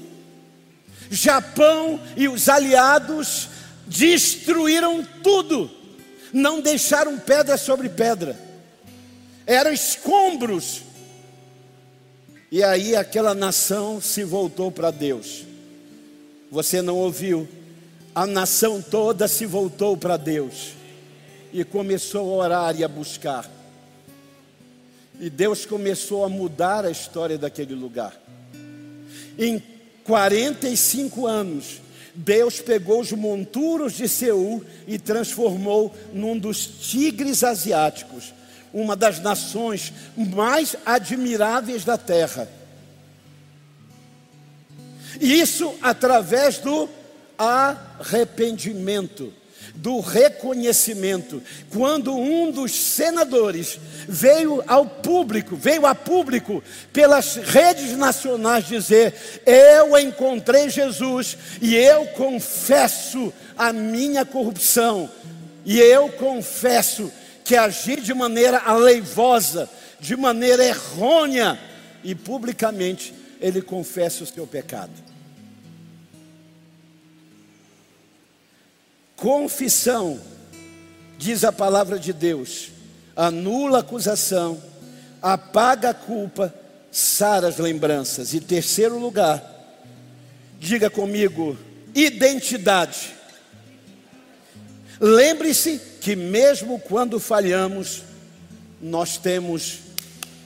Japão 1.09 2.01
e 2.17 2.27
os 2.27 2.49
aliados 2.49 3.47
destruíram 3.87 5.07
tudo, 5.23 5.71
não 6.33 6.59
deixaram 6.59 7.17
pedra 7.17 7.57
sobre 7.57 7.87
pedra, 7.87 8.37
eram 9.45 9.71
escombros. 9.71 10.81
E 12.51 12.61
aí 12.61 12.95
aquela 12.95 13.33
nação 13.33 14.01
se 14.01 14.23
voltou 14.23 14.69
para 14.69 14.91
Deus. 14.91 15.43
Você 16.51 16.81
não 16.81 16.95
ouviu? 16.97 17.47
A 18.15 18.25
nação 18.25 18.81
toda 18.81 19.27
se 19.27 19.45
voltou 19.45 19.97
para 19.97 20.15
Deus 20.15 20.71
e 21.51 21.65
começou 21.65 22.41
a 22.41 22.45
orar 22.45 22.79
e 22.79 22.81
a 22.81 22.87
buscar. 22.87 23.45
E 25.19 25.29
Deus 25.29 25.65
começou 25.65 26.23
a 26.23 26.29
mudar 26.29 26.85
a 26.85 26.91
história 26.91 27.37
daquele 27.37 27.75
lugar. 27.75 28.15
Em 29.37 29.61
45 30.05 31.27
anos, 31.27 31.81
Deus 32.15 32.61
pegou 32.61 33.01
os 33.01 33.11
monturos 33.11 33.91
de 33.93 34.07
Seul 34.07 34.63
e 34.87 34.97
transformou 34.97 35.93
num 36.13 36.39
dos 36.39 36.65
tigres 36.65 37.43
asiáticos, 37.43 38.33
uma 38.73 38.95
das 38.95 39.19
nações 39.19 39.91
mais 40.15 40.77
admiráveis 40.85 41.83
da 41.83 41.97
terra. 41.97 42.47
Isso 45.19 45.75
através 45.81 46.59
do 46.59 46.87
arrependimento 47.37 49.33
do 49.75 49.99
reconhecimento. 49.99 51.41
Quando 51.69 52.15
um 52.15 52.51
dos 52.51 52.71
senadores 52.71 53.79
veio 54.07 54.63
ao 54.67 54.85
público, 54.85 55.55
veio 55.55 55.85
a 55.85 55.93
público 55.93 56.63
pelas 56.93 57.35
redes 57.35 57.97
nacionais 57.97 58.67
dizer: 58.67 59.13
Eu 59.45 59.97
encontrei 59.97 60.69
Jesus 60.69 61.37
e 61.61 61.75
eu 61.75 62.05
confesso 62.07 63.33
a 63.57 63.73
minha 63.73 64.25
corrupção, 64.25 65.09
e 65.65 65.79
eu 65.79 66.09
confesso 66.09 67.11
que 67.43 67.55
agi 67.55 67.97
de 67.97 68.13
maneira 68.13 68.59
aleivosa, 68.59 69.69
de 69.99 70.15
maneira 70.15 70.65
errônea, 70.65 71.59
e 72.03 72.15
publicamente 72.15 73.13
ele 73.39 73.61
confessa 73.61 74.23
o 74.23 74.27
seu 74.27 74.47
pecado. 74.47 75.14
Confissão, 79.25 80.21
diz 81.17 81.43
a 81.43 81.51
palavra 81.51 81.97
de 81.97 82.13
Deus, 82.13 82.69
anula 83.15 83.77
a 83.77 83.81
acusação, 83.81 84.61
apaga 85.19 85.89
a 85.89 85.93
culpa, 85.95 86.53
sara 86.91 87.47
as 87.47 87.57
lembranças. 87.57 88.35
E 88.35 88.39
terceiro 88.39 88.99
lugar, 88.99 89.43
diga 90.59 90.91
comigo, 90.91 91.57
identidade. 91.95 93.15
Lembre-se 94.99 95.81
que 95.99 96.15
mesmo 96.15 96.77
quando 96.77 97.19
falhamos, 97.19 98.03
nós 98.79 99.17
temos 99.17 99.79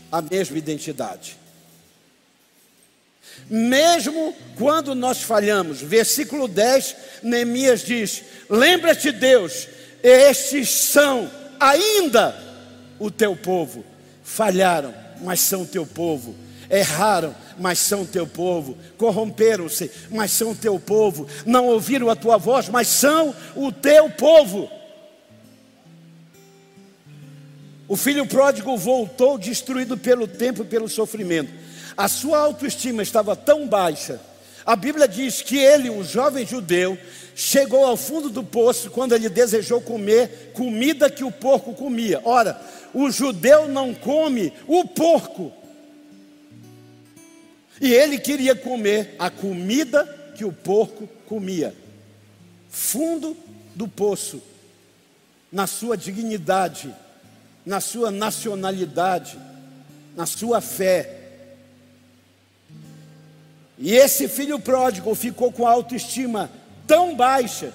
a 0.10 0.22
mesma 0.22 0.58
identidade. 0.58 1.38
Mesmo 3.50 4.36
quando 4.56 4.94
nós 4.94 5.22
falhamos, 5.22 5.82
versículo 5.82 6.48
10, 6.48 6.96
Neemias 7.24 7.82
diz: 7.82 8.24
Lembra-te, 8.50 9.12
Deus, 9.12 9.68
estes 10.04 10.70
são 10.70 11.30
ainda 11.60 12.36
o 13.00 13.10
teu 13.10 13.36
povo. 13.36 13.84
Falharam, 14.24 14.94
mas 15.22 15.40
são 15.40 15.66
teu 15.66 15.86
povo. 15.86 16.36
Erraram, 16.70 17.36
mas 17.58 17.80
são 17.80 18.06
teu 18.06 18.28
povo. 18.28 18.78
Corromperam-se, 18.98 19.90
mas 20.12 20.32
são 20.32 20.54
teu 20.54 20.80
povo. 20.80 21.28
Não 21.46 21.66
ouviram 21.66 22.10
a 22.10 22.16
tua 22.16 22.38
voz, 22.38 22.70
mas 22.70 22.88
são 22.88 23.36
o 23.56 23.72
teu 23.72 24.10
povo. 24.12 24.70
O 27.88 27.98
filho 27.98 28.28
pródigo 28.28 28.78
voltou 28.78 29.40
destruído 29.40 29.98
pelo 29.98 30.28
tempo 30.28 30.62
e 30.62 30.66
pelo 30.66 30.88
sofrimento 30.88 31.52
a 32.00 32.08
sua 32.08 32.40
autoestima 32.40 33.04
estava 33.04 33.36
tão 33.36 33.68
baixa. 33.68 34.22
A 34.66 34.74
Bíblia 34.74 35.06
diz 35.06 35.42
que 35.42 35.58
ele, 35.58 35.90
um 35.90 36.02
jovem 36.02 36.48
judeu, 36.48 36.98
chegou 37.36 37.84
ao 37.84 37.98
fundo 37.98 38.30
do 38.30 38.42
poço 38.42 38.90
quando 38.90 39.14
ele 39.14 39.28
desejou 39.28 39.82
comer 39.82 40.54
comida 40.54 41.10
que 41.10 41.26
o 41.26 41.32
porco 41.32 41.74
comia. 41.74 42.22
Ora, 42.24 42.58
o 42.94 43.12
judeu 43.12 43.68
não 43.68 43.94
come 43.94 44.54
o 44.66 44.86
porco. 44.86 45.52
E 47.82 47.94
ele 47.94 48.18
queria 48.18 48.56
comer 48.56 49.18
a 49.20 49.30
comida 49.30 50.06
que 50.38 50.46
o 50.46 50.54
porco 50.54 51.06
comia. 51.28 51.76
Fundo 52.70 53.36
do 53.76 53.90
poço, 53.90 54.42
na 55.52 55.68
sua 55.68 55.98
dignidade, 55.98 56.96
na 57.66 57.82
sua 57.82 58.10
nacionalidade, 58.10 59.38
na 60.16 60.26
sua 60.26 60.62
fé 60.62 61.19
e 63.80 63.96
esse 63.96 64.28
filho 64.28 64.60
pródigo 64.60 65.16
ficou 65.16 65.54
com 65.54 65.66
a 65.66 65.72
autoestima 65.72 66.52
tão 66.86 67.16
baixa 67.16 67.74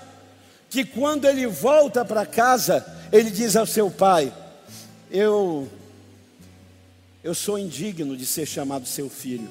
que 0.68 0.84
quando 0.84 1.24
ele 1.24 1.46
volta 1.46 2.04
para 2.04 2.26
casa, 2.26 2.84
ele 3.10 3.30
diz 3.30 3.56
ao 3.56 3.66
seu 3.66 3.90
pai: 3.90 4.32
Eu 5.10 5.66
Eu 7.22 7.34
sou 7.34 7.58
indigno 7.58 8.16
de 8.16 8.26
ser 8.26 8.44
chamado 8.44 8.86
seu 8.86 9.08
filho. 9.08 9.48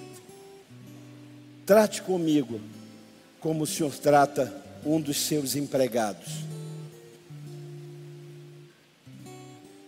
Trate 1.65 2.03
comigo 2.03 2.61
como 3.39 3.63
o 3.63 3.67
senhor 3.67 3.93
trata 3.93 4.53
um 4.85 5.01
dos 5.01 5.17
seus 5.17 5.55
empregados. 5.55 6.43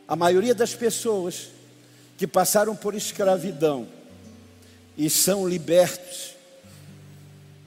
A 0.07 0.15
maioria 0.15 0.55
das 0.55 0.73
pessoas 0.73 1.49
que 2.17 2.25
passaram 2.25 2.75
por 2.75 2.95
escravidão 2.95 3.87
e 4.97 5.09
são 5.09 5.47
libertos, 5.47 6.34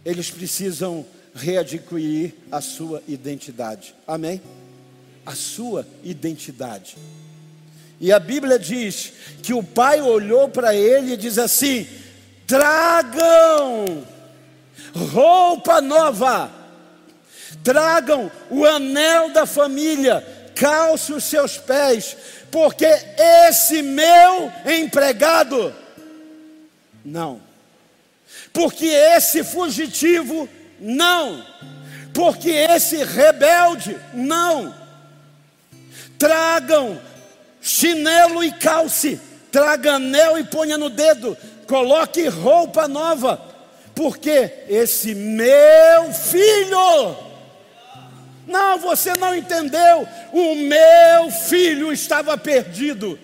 eles 0.08 0.30
precisam 0.30 1.04
readquirir 1.34 2.32
a 2.50 2.62
sua 2.62 3.02
identidade. 3.06 3.94
Amém? 4.06 4.40
A 5.26 5.34
sua 5.34 5.86
identidade. 6.02 6.96
E 8.00 8.10
a 8.10 8.18
Bíblia 8.18 8.58
diz 8.58 9.12
que 9.42 9.52
o 9.52 9.62
pai 9.62 10.00
olhou 10.00 10.48
para 10.48 10.74
ele 10.74 11.12
e 11.12 11.16
diz 11.16 11.36
assim: 11.36 11.86
tragam 12.46 14.02
roupa 15.12 15.82
nova, 15.82 16.50
tragam 17.62 18.32
o 18.48 18.64
anel 18.64 19.30
da 19.30 19.44
família, 19.44 20.26
calce 20.54 21.12
os 21.12 21.24
seus 21.24 21.58
pés, 21.58 22.16
porque 22.50 22.86
esse 23.46 23.82
meu 23.82 24.50
empregado, 24.64 25.74
não, 27.04 27.46
porque 28.58 28.86
esse 28.86 29.44
fugitivo, 29.44 30.48
não, 30.80 31.46
porque 32.12 32.50
esse 32.50 33.04
rebelde, 33.04 33.96
não, 34.12 34.74
tragam 36.18 37.00
chinelo 37.60 38.42
e 38.42 38.50
calce, 38.50 39.20
traga 39.52 39.92
anel 39.92 40.36
e 40.36 40.42
ponha 40.42 40.76
no 40.76 40.90
dedo, 40.90 41.38
coloque 41.68 42.26
roupa 42.26 42.88
nova, 42.88 43.40
porque 43.94 44.64
esse 44.68 45.14
meu 45.14 46.12
filho, 46.12 47.16
não, 48.44 48.76
você 48.80 49.14
não 49.14 49.36
entendeu. 49.36 50.08
O 50.32 50.56
meu 50.56 51.30
filho 51.30 51.92
estava 51.92 52.36
perdido 52.36 53.16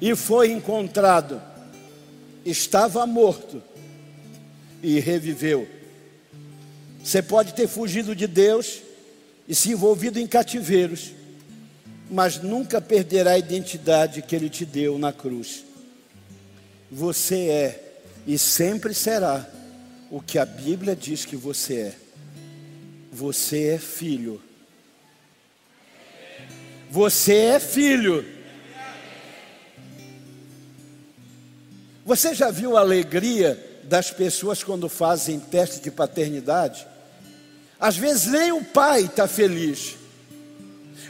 e 0.00 0.16
foi 0.16 0.50
encontrado. 0.50 1.40
Estava 2.44 3.06
morto 3.06 3.62
e 4.82 5.00
reviveu. 5.00 5.68
Você 7.02 7.22
pode 7.22 7.54
ter 7.54 7.68
fugido 7.68 8.14
de 8.14 8.26
Deus 8.26 8.82
e 9.48 9.54
se 9.54 9.70
envolvido 9.70 10.18
em 10.18 10.26
cativeiros, 10.26 11.12
mas 12.10 12.40
nunca 12.40 12.80
perderá 12.80 13.32
a 13.32 13.38
identidade 13.38 14.22
que 14.22 14.34
Ele 14.34 14.50
te 14.50 14.64
deu 14.64 14.98
na 14.98 15.12
cruz. 15.12 15.64
Você 16.90 17.48
é 17.48 18.00
e 18.26 18.36
sempre 18.36 18.92
será 18.92 19.48
o 20.10 20.20
que 20.20 20.38
a 20.38 20.44
Bíblia 20.44 20.96
diz 20.96 21.24
que 21.24 21.36
você 21.36 21.74
é. 21.74 21.94
Você 23.12 23.68
é 23.68 23.78
filho. 23.78 24.42
Você 26.90 27.34
é 27.34 27.60
filho. 27.60 28.24
Você 32.04 32.34
já 32.34 32.50
viu 32.50 32.76
a 32.76 32.80
alegria 32.80 33.58
das 33.88 34.10
pessoas 34.10 34.62
quando 34.62 34.88
fazem 34.88 35.38
teste 35.38 35.80
de 35.80 35.90
paternidade? 35.90 36.86
Às 37.78 37.96
vezes 37.96 38.26
nem 38.26 38.52
o 38.52 38.64
pai 38.64 39.02
está 39.02 39.26
feliz. 39.28 39.96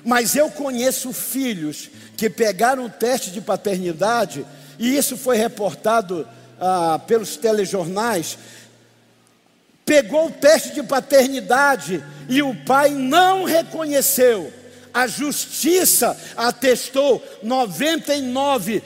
Mas 0.05 0.37
eu 0.37 0.51
conheço 0.51 1.13
filhos 1.13 1.91
que 2.17 2.31
pegaram 2.31 2.85
o 2.85 2.91
teste 2.91 3.31
de 3.31 3.41
paternidade, 3.41 4.47
e 4.79 4.97
isso 4.97 5.17
foi 5.17 5.37
reportado 5.37 6.27
ah, 6.61 7.01
pelos 7.07 7.37
telejornais, 7.37 8.39
pegou 9.85 10.27
o 10.27 10.33
teste 10.33 10.75
de 10.75 10.83
paternidade 10.83 12.03
e 12.29 12.43
o 12.43 12.55
pai 12.65 12.91
não 12.91 13.45
reconheceu. 13.45 14.53
A 14.93 15.07
justiça 15.07 16.17
atestou 16.37 17.23
99, 17.43 18.83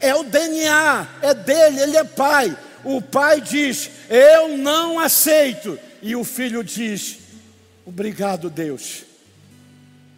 é 0.00 0.14
o 0.14 0.24
DNA, 0.24 1.08
é 1.20 1.34
dele, 1.34 1.80
ele 1.80 1.96
é 1.96 2.04
pai. 2.04 2.56
O 2.84 3.00
pai 3.00 3.40
diz: 3.40 3.90
Eu 4.08 4.56
não 4.56 4.98
aceito. 4.98 5.78
E 6.00 6.16
o 6.16 6.24
filho 6.24 6.62
diz: 6.64 7.18
Obrigado, 7.84 8.50
Deus, 8.50 9.04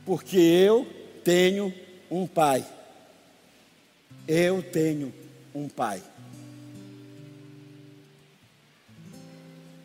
porque 0.04 0.38
eu 0.38 0.86
tenho 1.22 1.72
um 2.10 2.26
pai. 2.26 2.64
Eu 4.26 4.62
tenho 4.62 5.12
um 5.54 5.68
pai. 5.68 6.02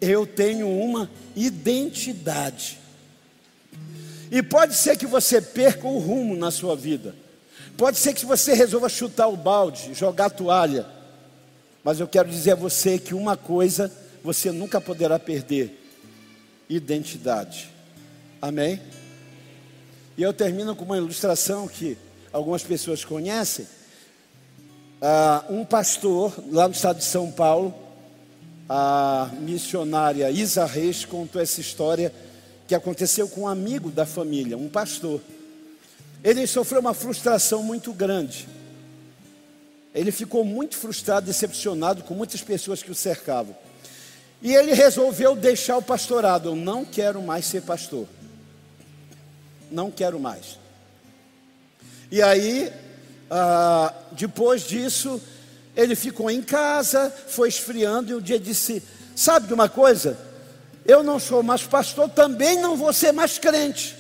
eu 0.02 0.26
tenho 0.26 0.70
uma 0.70 1.10
identidade. 1.36 2.80
E 4.32 4.42
pode 4.44 4.76
ser 4.76 4.98
que 4.98 5.06
você 5.06 5.42
perca 5.42 5.88
o 5.88 5.98
rumo 5.98 6.36
na 6.36 6.52
sua 6.52 6.76
vida. 6.76 7.15
Pode 7.78 7.98
ser 7.98 8.13
que 8.13 8.26
você 8.26 8.54
resolva 8.54 8.89
chutar 8.89 9.28
o 9.28 9.38
balde, 9.38 9.94
jogar 9.94 10.26
a 10.26 10.30
toalha. 10.30 10.86
Mas 11.89 11.99
eu 11.99 12.08
quero 12.08 12.30
dizer 12.30 12.52
a 12.52 12.56
você 12.56 12.99
que 12.99 13.15
uma 13.15 13.36
coisa 13.36 13.91
você 14.23 14.52
nunca 14.52 14.80
poderá 14.80 15.17
perder: 15.17 15.75
identidade. 16.69 17.67
Amém? 18.39 18.80
E 20.15 20.21
eu 20.21 20.32
termino 20.32 20.75
com 20.75 20.86
uma 20.86 20.97
ilustração 20.97 21.67
que 21.67 21.97
algumas 22.32 22.62
pessoas 22.62 23.04
conhecem. 23.04 23.65
Uh, 25.02 25.52
um 25.52 25.65
pastor 25.65 26.32
lá 26.52 26.67
no 26.67 26.75
estado 26.75 26.99
de 26.99 27.06
São 27.06 27.32
Paulo, 27.32 27.73
a 28.69 29.32
missionária 29.39 30.30
Isa 30.30 30.67
Reis 30.67 31.06
contou 31.06 31.41
essa 31.41 31.60
história 31.60 32.13
que 32.67 32.75
aconteceu 32.75 33.28
com 33.28 33.41
um 33.41 33.47
amigo 33.47 33.89
da 33.89 34.06
família, 34.06 34.56
um 34.56 34.69
pastor. 34.69 35.19
Ele 36.23 36.45
sofreu 36.45 36.82
uma 36.82 36.93
frustração 36.93 37.63
muito 37.63 37.91
grande. 37.91 38.47
Ele 39.93 40.12
ficou 40.12 40.45
muito 40.45 40.78
frustrado, 40.78 41.25
decepcionado 41.25 42.04
com 42.04 42.13
muitas 42.13 42.41
pessoas 42.41 42.84
que 42.84 42.91
o 42.91 42.95
cercavam. 42.95 43.56
E 44.41 44.56
ele 44.56 44.73
resolveu 44.73 45.36
deixar 45.36 45.78
o 45.78 45.82
pastorado. 45.82 46.49
Eu 46.49 46.56
não 46.56 46.86
quero 46.86 47.21
mais 47.21 47.45
ser 47.45 47.62
pastor. 47.63 48.08
Não 49.71 49.91
quero 49.91 50.19
mais. 50.19 50.60
E 52.12 52.21
aí, 52.21 52.71
ah, 53.30 53.93
depois 54.12 54.63
disso, 54.63 55.21
ele 55.75 55.95
ficou 55.95 56.30
em 56.30 56.41
casa, 56.41 57.13
foi 57.28 57.49
esfriando 57.49 58.12
e 58.12 58.15
um 58.15 58.21
dia 58.21 58.39
disse: 58.39 58.82
Sabe 59.15 59.47
de 59.47 59.54
uma 59.54 59.67
coisa? 59.67 60.17
Eu 60.86 61.04
não 61.04 61.19
sou 61.19 61.43
mais 61.43 61.63
pastor, 61.63 62.10
também 62.10 62.60
não 62.60 62.78
vou 62.78 62.93
ser 62.93 63.12
mais 63.12 63.38
crente. 63.38 63.95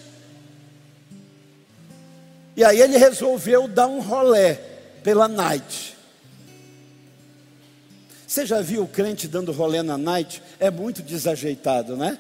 E 2.55 2.63
aí 2.63 2.81
ele 2.81 2.97
resolveu 2.97 3.67
dar 3.67 3.87
um 3.87 3.99
rolé 4.01 4.68
pela 5.03 5.27
night. 5.27 5.97
Você 8.25 8.45
já 8.45 8.61
viu 8.61 8.83
o 8.83 8.87
crente 8.87 9.27
dando 9.27 9.51
rolé 9.51 9.81
na 9.81 9.97
night? 9.97 10.41
É 10.59 10.69
muito 10.69 11.01
desajeitado, 11.01 11.97
né? 11.97 12.19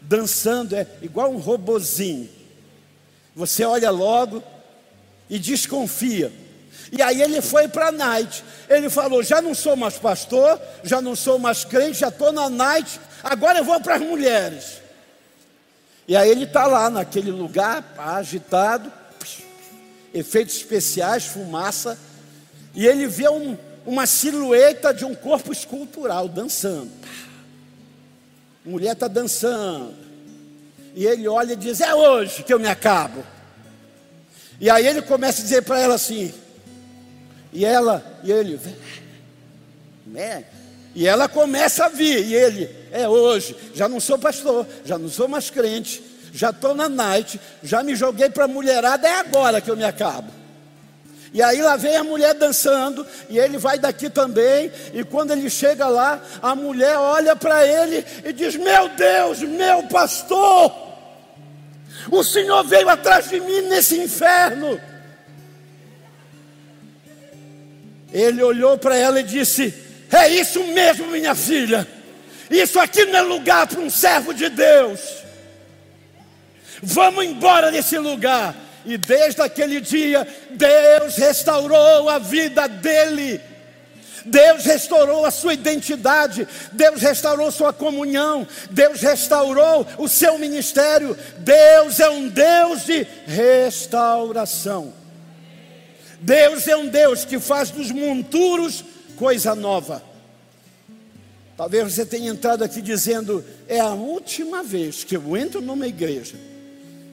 Dançando 0.00 0.74
é 0.74 0.86
igual 1.00 1.30
um 1.30 1.38
robozinho. 1.38 2.28
Você 3.34 3.64
olha 3.64 3.90
logo 3.90 4.42
e 5.30 5.38
desconfia. 5.38 6.32
E 6.90 7.00
aí 7.00 7.22
ele 7.22 7.40
foi 7.40 7.68
para 7.68 7.88
a 7.88 7.92
night. 7.92 8.44
Ele 8.68 8.90
falou: 8.90 9.22
já 9.22 9.40
não 9.40 9.54
sou 9.54 9.76
mais 9.76 9.96
pastor, 9.96 10.60
já 10.82 11.00
não 11.00 11.14
sou 11.14 11.38
mais 11.38 11.64
crente, 11.64 12.00
já 12.00 12.08
estou 12.08 12.32
na 12.32 12.50
night, 12.50 13.00
agora 13.22 13.58
eu 13.58 13.64
vou 13.64 13.80
para 13.80 13.94
as 13.94 14.02
mulheres. 14.02 14.82
E 16.06 16.16
aí 16.16 16.28
ele 16.30 16.44
está 16.44 16.66
lá 16.66 16.90
naquele 16.90 17.30
lugar, 17.30 17.94
agitado, 17.96 18.92
efeitos 20.12 20.56
especiais, 20.56 21.24
fumaça, 21.24 21.98
e 22.74 22.86
ele 22.86 23.06
vê 23.06 23.28
um, 23.28 23.56
uma 23.84 24.06
silhueta 24.06 24.92
de 24.92 25.04
um 25.04 25.14
corpo 25.14 25.52
escultural 25.52 26.28
dançando. 26.28 26.90
Mulher 28.64 28.92
está 28.92 29.08
dançando. 29.08 29.94
E 30.94 31.06
ele 31.06 31.26
olha 31.26 31.54
e 31.54 31.56
diz: 31.56 31.80
É 31.80 31.94
hoje 31.94 32.42
que 32.42 32.52
eu 32.52 32.60
me 32.60 32.68
acabo. 32.68 33.24
E 34.60 34.70
aí 34.70 34.86
ele 34.86 35.02
começa 35.02 35.40
a 35.40 35.44
dizer 35.44 35.62
para 35.62 35.80
ela 35.80 35.94
assim: 35.94 36.32
e 37.52 37.64
ela, 37.64 38.20
e 38.22 38.30
ele, 38.30 38.60
né? 40.06 40.44
E 40.94 41.06
ela 41.06 41.28
começa 41.28 41.86
a 41.86 41.88
vir, 41.88 42.24
e 42.24 42.34
ele, 42.34 42.68
é 42.90 43.08
hoje, 43.08 43.56
já 43.74 43.88
não 43.88 43.98
sou 43.98 44.18
pastor, 44.18 44.66
já 44.84 44.98
não 44.98 45.08
sou 45.08 45.26
mais 45.26 45.48
crente, 45.48 46.02
já 46.32 46.50
estou 46.50 46.74
na 46.74 46.88
night, 46.88 47.38
já 47.62 47.82
me 47.82 47.94
joguei 47.94 48.30
para 48.30 48.46
a 48.46 48.48
mulherada, 48.48 49.06
é 49.06 49.20
agora 49.20 49.60
que 49.60 49.70
eu 49.70 49.76
me 49.76 49.84
acabo. 49.84 50.32
E 51.34 51.42
aí 51.42 51.62
lá 51.62 51.76
vem 51.76 51.96
a 51.96 52.04
mulher 52.04 52.34
dançando, 52.34 53.06
e 53.28 53.38
ele 53.38 53.58
vai 53.58 53.78
daqui 53.78 54.10
também, 54.10 54.70
e 54.92 55.04
quando 55.04 55.30
ele 55.30 55.48
chega 55.48 55.88
lá, 55.88 56.20
a 56.42 56.54
mulher 56.54 56.96
olha 56.98 57.36
para 57.36 57.66
ele 57.66 58.04
e 58.24 58.32
diz: 58.32 58.56
Meu 58.56 58.88
Deus, 58.90 59.40
meu 59.40 59.82
pastor, 59.84 60.74
o 62.10 62.22
Senhor 62.22 62.64
veio 62.64 62.88
atrás 62.88 63.28
de 63.28 63.40
mim 63.40 63.62
nesse 63.62 63.98
inferno. 63.98 64.80
Ele 68.12 68.42
olhou 68.42 68.76
para 68.76 68.96
ela 68.96 69.20
e 69.20 69.22
disse: 69.22 69.74
É 70.10 70.28
isso 70.28 70.62
mesmo, 70.64 71.06
minha 71.08 71.34
filha. 71.34 71.86
Isso 72.50 72.78
aqui 72.78 73.06
não 73.06 73.18
é 73.18 73.22
lugar 73.22 73.66
para 73.66 73.80
um 73.80 73.88
servo 73.88 74.34
de 74.34 74.50
Deus. 74.50 75.21
Vamos 76.82 77.24
embora 77.24 77.70
desse 77.70 77.96
lugar. 77.96 78.56
E 78.84 78.98
desde 78.98 79.40
aquele 79.40 79.80
dia, 79.80 80.26
Deus 80.50 81.14
restaurou 81.16 82.08
a 82.08 82.18
vida 82.18 82.66
dele. 82.66 83.40
Deus 84.24 84.64
restaurou 84.64 85.24
a 85.24 85.30
sua 85.32 85.54
identidade, 85.54 86.46
Deus 86.72 87.00
restaurou 87.02 87.50
sua 87.50 87.72
comunhão, 87.72 88.46
Deus 88.70 89.00
restaurou 89.00 89.84
o 89.98 90.08
seu 90.08 90.38
ministério. 90.38 91.16
Deus 91.38 91.98
é 91.98 92.08
um 92.08 92.28
Deus 92.28 92.84
de 92.84 93.06
restauração. 93.26 94.92
Deus 96.20 96.68
é 96.68 96.76
um 96.76 96.86
Deus 96.86 97.24
que 97.24 97.38
faz 97.38 97.70
dos 97.70 97.90
monturos 97.90 98.84
coisa 99.16 99.54
nova. 99.54 100.02
Talvez 101.56 101.92
você 101.92 102.06
tenha 102.06 102.30
entrado 102.30 102.62
aqui 102.62 102.80
dizendo: 102.80 103.44
é 103.68 103.80
a 103.80 103.90
última 103.90 104.62
vez 104.62 105.02
que 105.02 105.16
eu 105.16 105.36
entro 105.36 105.60
numa 105.60 105.86
igreja 105.86 106.51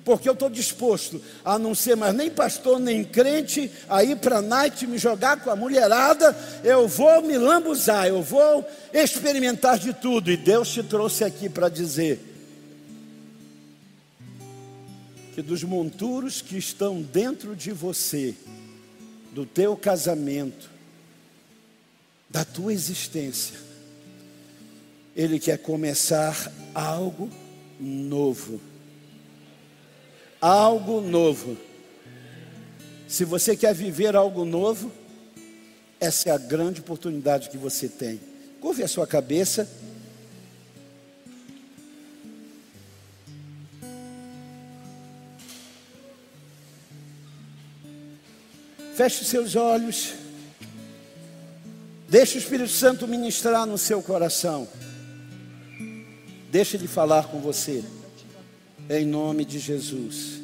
porque 0.10 0.28
eu 0.28 0.34
estou 0.34 0.50
disposto 0.50 1.22
a 1.46 1.60
não 1.60 1.76
ser 1.76 1.96
mais 1.96 2.16
nem 2.16 2.32
pastor, 2.32 2.80
nem 2.80 3.04
crente, 3.04 3.70
a 3.88 4.04
ir 4.04 4.16
para 4.16 4.40
a 4.40 4.42
night, 4.42 4.88
me 4.88 4.98
jogar 4.98 5.40
com 5.44 5.52
a 5.52 5.56
mulherada, 5.56 6.36
eu 6.64 6.88
vou 6.88 7.22
me 7.22 7.38
lambuzar, 7.38 8.08
eu 8.08 8.24
vou 8.24 8.68
experimentar 8.92 9.78
de 9.78 9.94
tudo, 9.94 10.32
e 10.32 10.36
Deus 10.36 10.70
te 10.70 10.82
trouxe 10.82 11.24
aqui 11.24 11.48
para 11.48 11.70
dizer 11.70 12.20
que 15.36 15.44
dos 15.44 15.64
monturos 15.64 16.42
que 16.42 16.58
estão 16.58 17.04
dentro 17.04 17.56
de 17.56 17.72
você, 17.72 18.34
do 19.32 19.46
teu 19.46 19.78
casamento, 19.78 20.72
da 22.28 22.44
tua 22.44 22.74
existência, 22.74 23.60
Ele 25.16 25.40
quer 25.40 25.60
começar 25.60 26.52
algo 26.74 27.30
novo 27.80 28.69
algo 30.42 31.02
novo. 31.02 31.58
Se 33.08 33.26
você 33.26 33.56
quer 33.56 33.74
viver 33.74 34.16
algo 34.16 34.46
novo, 34.46 34.92
essa 36.00 36.30
é 36.30 36.32
a 36.32 36.38
grande 36.38 36.82
oportunidade 36.82 37.50
que 37.50 37.58
você 37.58 37.90
tem. 37.90 38.20
Curve 38.62 38.84
a 38.84 38.88
sua 38.88 39.08
cabeça. 39.08 39.70
Feche 48.96 49.26
seus 49.26 49.56
olhos. 49.56 50.14
Deixe 52.08 52.38
o 52.38 52.40
Espírito 52.40 52.70
Santo 52.70 53.08
ministrar 53.08 53.66
no 53.66 53.78
seu 53.78 54.02
coração. 54.02 54.68
Deixe 56.52 56.76
ele 56.76 56.88
falar 56.88 57.28
com 57.28 57.40
você 57.40 57.84
em 58.90 59.06
nome 59.06 59.46
de 59.46 59.60
Jesus. 59.60 60.39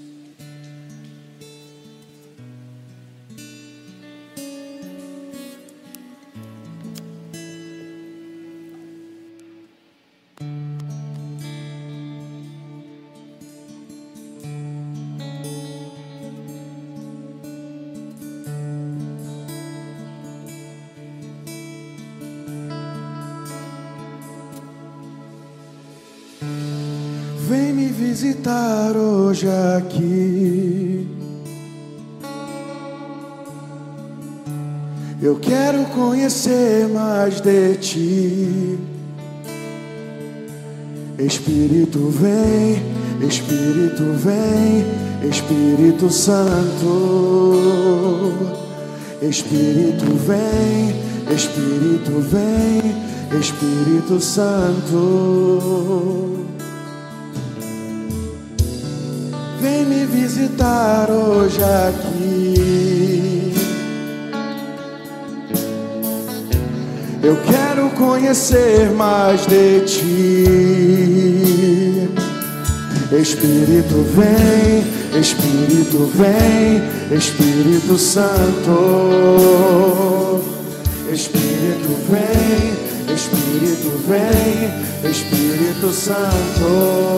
Hoje 29.36 29.48
aqui. 29.78 31.06
Eu 35.22 35.36
quero 35.36 35.84
conhecer 35.88 36.88
mais 36.88 37.42
de 37.42 37.76
ti. 37.76 38.80
Espírito 41.20 42.00
vem, 42.10 42.82
Espírito 43.28 44.04
vem, 44.14 44.86
Espírito 45.30 46.10
Santo. 46.10 47.54
Espírito 49.22 50.06
vem, 50.26 50.96
Espírito 51.36 52.22
vem, 52.22 52.96
Espírito 53.38 54.22
Santo. 54.22 55.76
Vem 59.66 59.84
me 59.84 60.05
visitar 60.05 61.09
hoje 61.09 61.57
aqui. 61.63 63.51
Eu 67.24 67.36
quero 67.38 67.89
conhecer 67.97 68.91
mais 68.91 69.47
de 69.47 69.80
ti. 69.88 70.45
Espírito 73.11 74.05
vem, 74.13 74.86
Espírito 75.20 76.11
vem, 76.13 76.84
Espírito 77.18 77.97
Santo. 77.97 78.78
Espírito 81.11 81.97
vem, 82.11 82.76
Espírito 83.16 83.89
vem, 84.07 84.70
Espírito 85.09 85.91
Santo. 85.91 87.16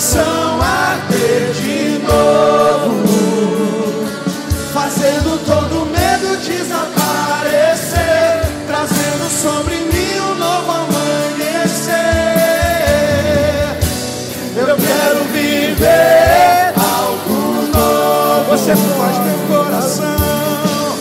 Coração 0.00 0.62
arder 0.62 1.52
de 1.52 1.98
novo, 1.98 3.04
fazendo 4.72 5.38
todo 5.44 5.84
medo 5.90 6.38
desaparecer, 6.38 8.00
trazendo 8.66 9.28
sobre 9.28 9.74
mim 9.76 10.20
um 10.20 10.34
novo 10.36 10.72
amanhecer. 10.72 11.92
Eu 14.56 14.76
quero 14.76 15.24
viver 15.34 16.72
algo 16.78 17.68
novo. 17.70 18.50
Você 18.52 18.74
faz 18.74 19.18
meu 19.18 19.38
coração, 19.48 20.96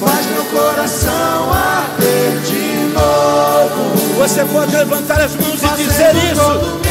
faz 0.00 0.26
meu 0.28 0.44
coração 0.46 1.52
arder 1.52 2.40
de 2.40 2.64
novo. 2.94 4.14
Você 4.16 4.42
pode 4.46 4.74
levantar 4.74 5.20
as 5.20 5.36
mãos 5.36 5.62
e 5.62 5.68
dizer 5.76 6.14
isso. 6.32 6.83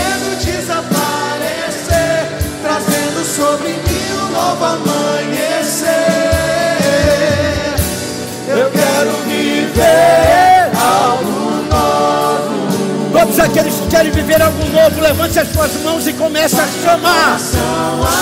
Sobre 3.35 3.69
mim 3.69 4.13
um 4.15 4.31
novo 4.31 4.63
amanhecer. 4.63 5.89
Eu 8.47 8.69
quero 8.69 9.11
viver 9.25 10.71
algo 10.79 11.63
novo. 11.69 13.11
Todos 13.11 13.39
aqueles 13.39 13.75
que 13.75 13.87
querem 13.87 14.11
viver 14.11 14.41
algo 14.41 14.63
novo, 14.69 15.01
levante 15.01 15.39
as 15.39 15.47
suas 15.51 15.73
mãos 15.83 16.07
e 16.07 16.13
comece 16.13 16.55
a 16.59 16.67
chamar. 16.83 17.39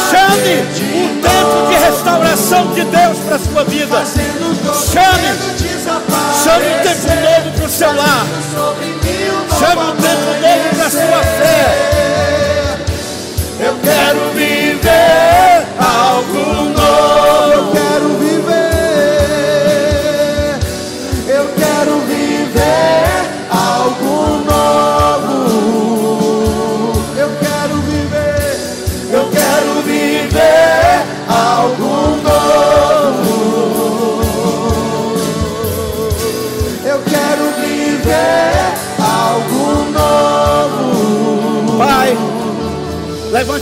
Chame 0.09 0.61
o 0.93 1.21
tempo 1.21 1.69
de 1.69 1.75
restauração 1.75 2.73
de 2.73 2.83
Deus 2.85 3.17
para 3.25 3.35
a 3.35 3.39
sua 3.39 3.63
vida. 3.65 4.05
Chame. 4.05 5.61
Chame 6.43 6.65
o 6.65 6.83
tempo 6.83 7.07
novo 7.21 7.57
para 7.57 7.65
o 7.65 7.69
seu 7.69 7.93
lar. 7.93 8.25
Chame 9.71 9.83
o 9.83 9.91
tempo 9.93 10.31
novo 10.41 10.75
para 10.75 10.89
sua 10.89 11.23
fé. 11.23 12.77
Eu 13.57 13.73
quero 13.81 14.33
viver 14.33 15.65
algo 15.79 16.69
novo. 16.77 17.30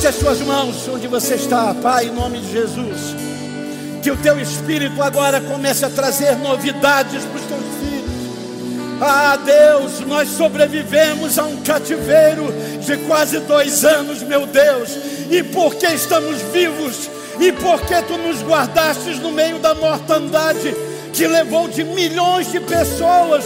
As 0.10 0.16
suas 0.16 0.42
mãos 0.42 0.88
onde 0.88 1.08
você 1.08 1.36
está, 1.36 1.72
Pai, 1.72 2.06
em 2.06 2.12
nome 2.12 2.40
de 2.40 2.52
Jesus. 2.52 3.16
Que 4.02 4.10
o 4.10 4.18
teu 4.18 4.40
espírito 4.40 5.04
agora 5.04 5.40
comece 5.40 5.86
a 5.86 5.90
trazer 5.90 6.36
novidades 6.38 7.24
para 7.26 7.36
os 7.36 7.46
teus 7.46 7.62
filhos. 7.80 9.00
Ah, 9.00 9.38
Deus, 9.38 10.00
nós 10.08 10.30
sobrevivemos 10.30 11.38
a 11.38 11.46
um 11.46 11.58
cativeiro 11.58 12.48
de 12.84 12.98
quase 13.06 13.40
dois 13.42 13.86
anos, 13.86 14.24
meu 14.24 14.48
Deus, 14.48 14.98
e 15.30 15.44
porque 15.44 15.86
estamos 15.86 16.42
vivos, 16.52 17.08
e 17.40 17.52
porque 17.52 18.02
tu 18.02 18.18
nos 18.18 18.42
guardastes 18.42 19.20
no 19.20 19.32
meio 19.32 19.60
da 19.60 19.76
mortandade, 19.76 20.76
que 21.14 21.28
levou 21.28 21.68
de 21.68 21.84
milhões 21.84 22.52
de 22.52 22.60
pessoas, 22.60 23.46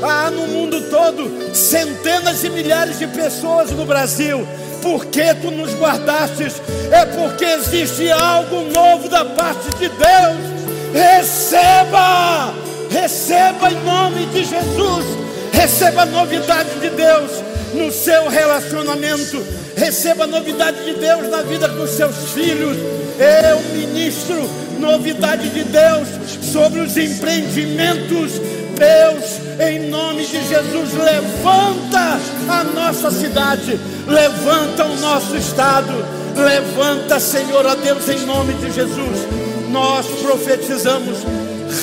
ah, 0.00 0.30
no 0.30 0.46
mundo 0.46 0.80
todo, 0.90 1.52
centenas 1.52 2.44
e 2.44 2.50
milhares 2.50 3.00
de 3.00 3.08
pessoas 3.08 3.72
no 3.72 3.84
Brasil, 3.84 4.46
porque 4.84 5.34
tu 5.40 5.50
nos 5.50 5.72
guardastes, 5.76 6.60
é 6.92 7.06
porque 7.06 7.42
existe 7.42 8.10
algo 8.12 8.70
novo 8.70 9.08
da 9.08 9.24
parte 9.24 9.70
de 9.78 9.88
Deus. 9.88 10.92
Receba! 10.92 12.52
Receba 12.90 13.70
em 13.70 13.82
nome 13.82 14.26
de 14.26 14.44
Jesus. 14.44 15.06
Receba 15.52 16.02
a 16.02 16.06
novidade 16.06 16.68
de 16.80 16.90
Deus 16.90 17.30
no 17.72 17.90
seu 17.90 18.28
relacionamento. 18.28 19.42
Receba 19.74 20.24
a 20.24 20.26
novidade 20.26 20.84
de 20.84 20.92
Deus 21.00 21.30
na 21.30 21.40
vida 21.40 21.66
dos 21.66 21.90
seus 21.90 22.32
filhos. 22.32 22.76
Eu 23.18 23.60
ministro 23.76 24.48
novidade 24.78 25.48
de 25.48 25.64
Deus 25.64 26.08
sobre 26.42 26.80
os 26.80 26.94
empreendimentos. 26.96 28.32
Deus, 28.74 29.40
em 29.60 29.88
nome 29.88 30.26
de 30.26 30.46
Jesus, 30.46 30.92
levanta 30.94 32.18
a 32.48 32.64
nossa 32.64 33.10
cidade, 33.10 33.78
levanta 34.06 34.84
o 34.84 35.00
nosso 35.00 35.34
estado, 35.36 35.92
levanta, 36.36 37.18
Senhor, 37.20 37.66
a 37.66 37.74
Deus, 37.74 38.08
em 38.08 38.24
nome 38.26 38.54
de 38.54 38.70
Jesus. 38.72 39.26
Nós 39.70 40.06
profetizamos 40.22 41.18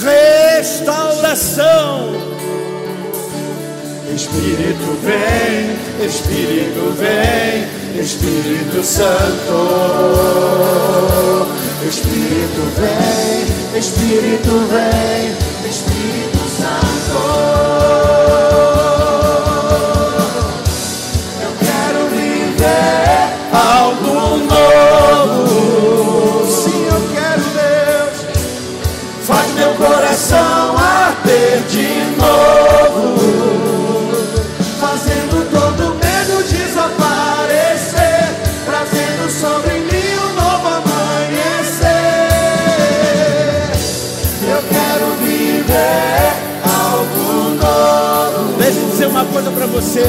restauração. 0.03 2.11
Espírito 4.13 4.97
vem, 5.03 5.77
Espírito 6.05 6.93
vem, 6.97 7.65
Espírito 8.01 8.83
Santo. 8.83 9.57
Espírito 11.87 12.61
vem, 12.77 13.79
Espírito 13.79 14.53
vem, 14.69 15.31
Espírito 15.69 16.30
coisa 49.41 49.51
para 49.51 49.65
você. 49.65 50.01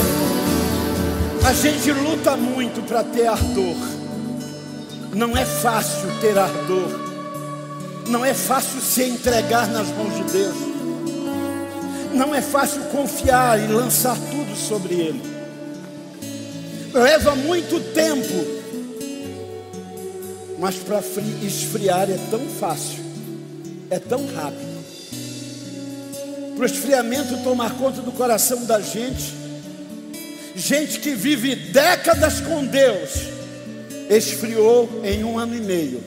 A 1.46 1.52
gente 1.54 1.90
luta 1.90 2.36
muito 2.36 2.82
para 2.82 3.02
ter 3.02 3.26
ardor. 3.26 3.76
Não 5.14 5.36
é 5.36 5.44
fácil 5.44 6.08
ter 6.20 6.38
ardor. 6.38 6.88
Não 8.08 8.24
é 8.24 8.34
fácil 8.34 8.80
se 8.80 9.04
entregar 9.04 9.68
nas 9.68 9.88
mãos 9.88 10.14
de 10.16 10.32
Deus. 10.32 10.56
Não 12.12 12.34
é 12.34 12.42
fácil 12.42 12.82
confiar 12.84 13.58
e 13.58 13.72
lançar 13.72 14.16
tudo 14.16 14.54
sobre 14.54 14.94
Ele. 14.94 15.22
Leva 16.92 17.34
muito 17.34 17.80
tempo. 17.94 18.62
Mas 20.58 20.76
para 20.76 21.02
esfriar 21.42 22.10
é 22.10 22.18
tão 22.30 22.40
fácil. 22.60 23.02
É 23.88 23.98
tão 23.98 24.26
rápido. 24.34 24.71
Para 26.54 26.62
o 26.62 26.66
esfriamento 26.66 27.42
tomar 27.42 27.76
conta 27.78 28.00
do 28.02 28.12
coração 28.12 28.64
da 28.64 28.80
gente. 28.80 29.34
Gente 30.54 31.00
que 31.00 31.14
vive 31.14 31.54
décadas 31.54 32.40
com 32.40 32.64
Deus, 32.64 33.10
esfriou 34.10 35.00
em 35.02 35.24
um 35.24 35.38
ano 35.38 35.56
e 35.56 35.60
meio. 35.60 36.02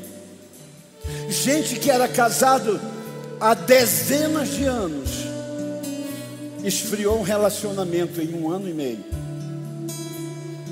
Gente 1.29 1.77
que 1.77 1.89
era 1.89 2.07
casado 2.07 2.79
há 3.39 3.53
dezenas 3.53 4.49
de 4.49 4.65
anos, 4.65 5.09
esfriou 6.63 7.19
um 7.19 7.23
relacionamento 7.23 8.21
em 8.21 8.33
um 8.33 8.49
ano 8.49 8.69
e 8.69 8.73
meio. 8.73 9.03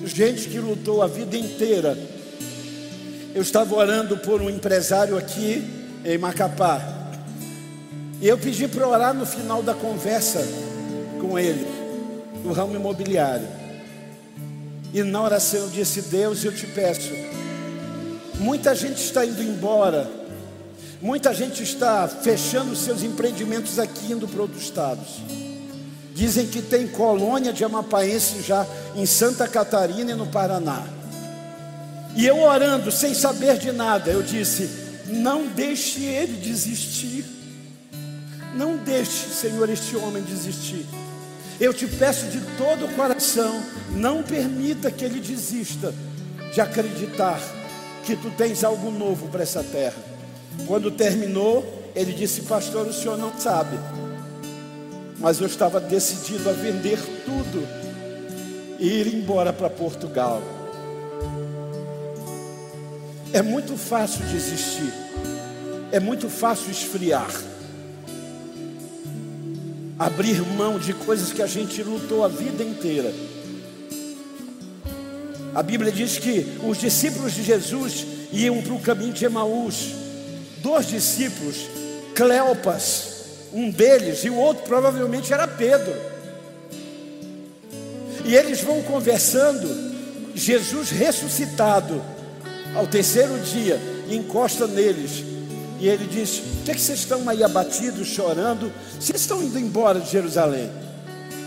Gente 0.06 0.50
que 0.50 0.60
lutou 0.60 1.02
a 1.02 1.08
vida 1.08 1.36
inteira. 1.36 1.98
Eu 3.34 3.42
estava 3.42 3.74
orando 3.74 4.18
por 4.18 4.42
um 4.42 4.50
empresário 4.50 5.18
aqui 5.18 5.64
em 6.06 6.18
Macapá. 6.18 7.03
E 8.24 8.28
eu 8.30 8.38
pedi 8.38 8.70
para 8.70 8.88
orar 8.88 9.14
no 9.14 9.26
final 9.26 9.62
da 9.62 9.74
conversa 9.74 10.40
com 11.20 11.38
ele, 11.38 11.68
do 12.42 12.54
ramo 12.54 12.74
imobiliário. 12.74 13.46
E 14.94 15.04
na 15.04 15.22
oração 15.22 15.60
eu 15.60 15.70
disse: 15.70 16.04
Deus, 16.04 16.42
eu 16.46 16.56
te 16.56 16.66
peço. 16.68 17.12
Muita 18.36 18.74
gente 18.74 19.04
está 19.04 19.26
indo 19.26 19.44
embora, 19.44 20.10
muita 21.02 21.34
gente 21.34 21.64
está 21.64 22.08
fechando 22.08 22.74
seus 22.78 23.04
empreendimentos 23.04 23.78
aqui, 23.78 24.14
indo 24.14 24.26
para 24.26 24.44
outros 24.44 24.64
estados. 24.64 25.22
Dizem 26.16 26.48
que 26.48 26.62
tem 26.62 26.88
colônia 26.88 27.52
de 27.52 27.66
amapaense 27.66 28.42
já 28.42 28.66
em 28.96 29.06
Santa 29.06 29.50
Catarina 29.50 30.14
e 30.14 30.16
no 30.16 30.28
Paraná. 30.28 30.88
E 32.16 32.26
eu 32.26 32.40
orando, 32.40 32.90
sem 32.90 33.14
saber 33.14 33.58
de 33.58 33.74
nada, 33.74 34.12
eu 34.12 34.24
disse: 34.24 34.70
Não 35.08 35.46
deixe 35.46 36.06
ele 36.06 36.38
desistir. 36.38 37.43
Não 38.56 38.78
deixe, 38.78 39.30
Senhor, 39.30 39.68
este 39.70 39.96
homem 39.96 40.22
desistir. 40.22 40.86
Eu 41.60 41.74
te 41.74 41.88
peço 41.88 42.28
de 42.28 42.40
todo 42.58 42.86
o 42.86 42.94
coração, 42.94 43.62
não 43.92 44.22
permita 44.22 44.92
que 44.92 45.04
ele 45.04 45.20
desista 45.20 45.94
de 46.54 46.62
acreditar 46.62 47.40
que 48.06 48.16
tu 48.16 48.30
tens 48.32 48.64
algo 48.64 48.92
novo 48.92 49.28
para 49.28 49.44
essa 49.44 49.64
terra. 49.64 49.96
Quando 50.68 50.92
terminou, 50.92 51.92
ele 51.96 52.14
disse: 52.14 52.42
Pastor, 52.42 52.88
o 52.88 52.94
senhor 52.94 53.18
não 53.18 53.34
sabe, 53.40 53.78
mas 55.20 55.40
eu 55.40 55.48
estava 55.48 55.80
decidido 55.80 56.50
a 56.50 56.54
vender 56.54 57.00
tudo 57.26 57.68
e 58.80 58.88
ir 58.88 59.08
embora 59.16 59.52
para 59.52 59.70
Portugal. 59.70 60.42
É 63.32 63.42
muito 63.42 63.76
fácil 63.78 64.24
desistir, 64.26 64.94
é 65.92 66.00
muito 66.00 66.30
fácil 66.30 66.70
esfriar 66.70 67.32
abrir 70.06 70.42
mão 70.42 70.78
de 70.78 70.94
coisas 70.94 71.32
que 71.32 71.42
a 71.42 71.48
gente 71.48 71.82
lutou 71.82 72.26
a 72.26 72.28
vida 72.28 72.62
inteira. 72.62 73.14
A 75.56 75.64
Bíblia 75.64 75.92
diz 75.92 76.18
que 76.18 76.46
os 76.68 76.78
discípulos 76.78 77.34
de 77.34 77.44
Jesus 77.44 78.06
iam 78.32 78.62
para 78.62 78.74
o 78.74 78.82
caminho 78.82 79.14
de 79.14 79.24
Emaús. 79.24 79.94
Dois 80.58 80.88
discípulos, 80.88 81.70
Cleopas, 82.16 83.14
um 83.54 83.70
deles, 83.70 84.26
e 84.26 84.30
o 84.30 84.36
outro 84.36 84.64
provavelmente 84.64 85.32
era 85.32 85.48
Pedro. 85.48 85.94
E 88.26 88.36
eles 88.36 88.62
vão 88.62 88.82
conversando. 88.84 89.94
Jesus 90.36 90.90
ressuscitado 90.90 92.04
ao 92.76 92.88
terceiro 92.88 93.40
dia 93.42 93.80
encosta 94.10 94.66
neles 94.66 95.33
e 95.80 95.88
ele 95.88 96.06
diz: 96.06 96.40
Por 96.40 96.66
que, 96.66 96.72
é 96.72 96.74
que 96.74 96.82
vocês 96.82 97.00
estão 97.00 97.28
aí 97.28 97.44
abatidos, 97.44 98.08
chorando? 98.08 98.72
Vocês 99.00 99.22
estão 99.22 99.42
indo 99.42 99.60
embora 99.60 100.00
de 100.00 100.10
Jerusalém. 100.10 100.70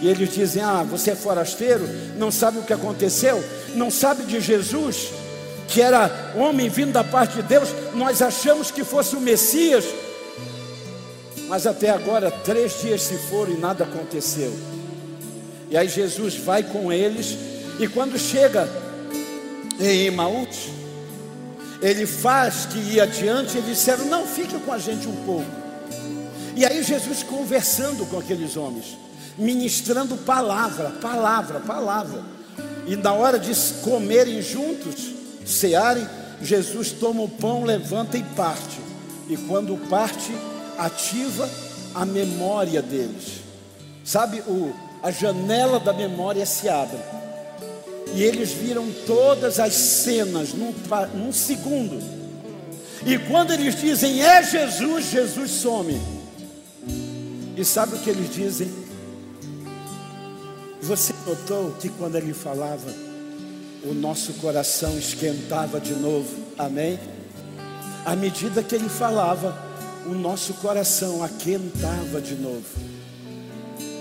E 0.01 0.09
eles 0.09 0.33
dizem: 0.33 0.63
Ah, 0.63 0.83
você 0.83 1.13
é 1.13 1.17
forasteiro, 1.17 1.89
não 2.19 2.31
sabe 2.31 2.59
o 2.59 2.63
que 2.63 2.73
aconteceu, 2.73 3.43
não 3.75 3.91
sabe 3.91 4.25
de 4.25 4.41
Jesus, 4.41 5.09
que 5.69 5.81
era 5.81 6.33
homem 6.37 6.69
vindo 6.69 6.93
da 6.93 7.05
parte 7.05 7.37
de 7.37 7.43
Deus. 7.43 7.69
Nós 7.95 8.21
achamos 8.21 8.71
que 8.71 8.85
fosse 8.85 9.17
o 9.17 9.21
Messias, 9.21 9.85
mas 11.49 11.67
até 11.67 11.91
agora 11.91 12.31
três 12.31 12.81
dias 12.83 13.03
se 13.03 13.17
foram 13.17 13.53
e 13.53 13.59
nada 13.59 13.85
aconteceu. 13.85 14.53
E 15.71 15.77
aí 15.77 15.89
Jesus 15.89 16.37
vai 16.37 16.63
com 16.63 16.93
eles, 16.93 17.37
e 17.81 17.89
quando 17.89 18.19
chega 18.19 18.69
em 19.81 20.07
Emaús, 20.07 20.76
ele 21.81 22.07
faz 22.07 22.67
que 22.67 22.79
ir 22.79 23.01
adiante, 23.01 23.57
eles 23.59 23.79
disseram: 23.79 24.07
Não, 24.07 24.27
fique 24.27 24.59
com 24.59 24.73
a 24.73 24.79
gente 24.79 25.07
um 25.07 25.25
pouco. 25.25 25.51
E 26.55 26.65
aí 26.65 26.83
Jesus 26.83 27.23
conversando 27.23 28.07
com 28.07 28.19
aqueles 28.19 28.57
homens, 28.57 28.97
ministrando 29.37 30.17
palavra, 30.17 30.91
palavra, 31.03 31.61
palavra. 31.61 32.23
E 32.87 32.97
na 32.97 33.13
hora 33.13 33.39
de 33.39 33.53
comerem 33.83 34.41
juntos, 34.41 35.13
cearem, 35.45 36.07
Jesus 36.41 36.93
toma 36.93 37.23
o 37.23 37.29
pão, 37.29 37.65
levanta 37.65 38.17
e 38.17 38.23
parte. 38.23 38.81
E 39.29 39.37
quando 39.37 39.77
parte, 39.89 40.33
ativa 40.79 41.49
a 41.95 42.05
memória 42.05 42.81
deles. 42.81 43.41
Sabe, 44.05 44.41
o, 44.47 44.73
a 45.03 45.11
janela 45.11 45.81
da 45.81 45.93
memória 45.93 46.47
se 46.47 46.69
abre. 46.69 47.16
E 48.17 48.23
eles 48.23 48.51
viram 48.51 48.91
todas 49.07 49.61
as 49.61 49.75
cenas 49.75 50.55
num, 50.55 50.73
num 51.15 51.31
segundo. 51.31 52.03
E 53.05 53.19
quando 53.19 53.53
eles 53.53 53.79
dizem 53.79 54.23
é 54.23 54.43
Jesus, 54.43 55.11
Jesus 55.11 55.51
some. 55.51 56.01
E 57.55 57.63
sabe 57.63 57.97
o 57.97 57.99
que 57.99 58.09
eles 58.09 58.35
dizem? 58.35 58.73
Você 60.81 61.13
notou 61.27 61.73
que 61.73 61.91
quando 61.91 62.17
ele 62.17 62.33
falava, 62.33 62.91
o 63.85 63.93
nosso 63.93 64.33
coração 64.35 64.97
esquentava 64.99 65.79
de 65.79 65.93
novo, 65.93 66.35
amém? 66.57 66.99
À 68.03 68.17
medida 68.17 68.63
que 68.63 68.75
ele 68.75 68.89
falava, 68.89 69.55
o 70.07 70.15
nosso 70.15 70.55
coração 70.55 71.23
aquentava 71.23 72.19
de 72.19 72.35
novo, 72.35 72.65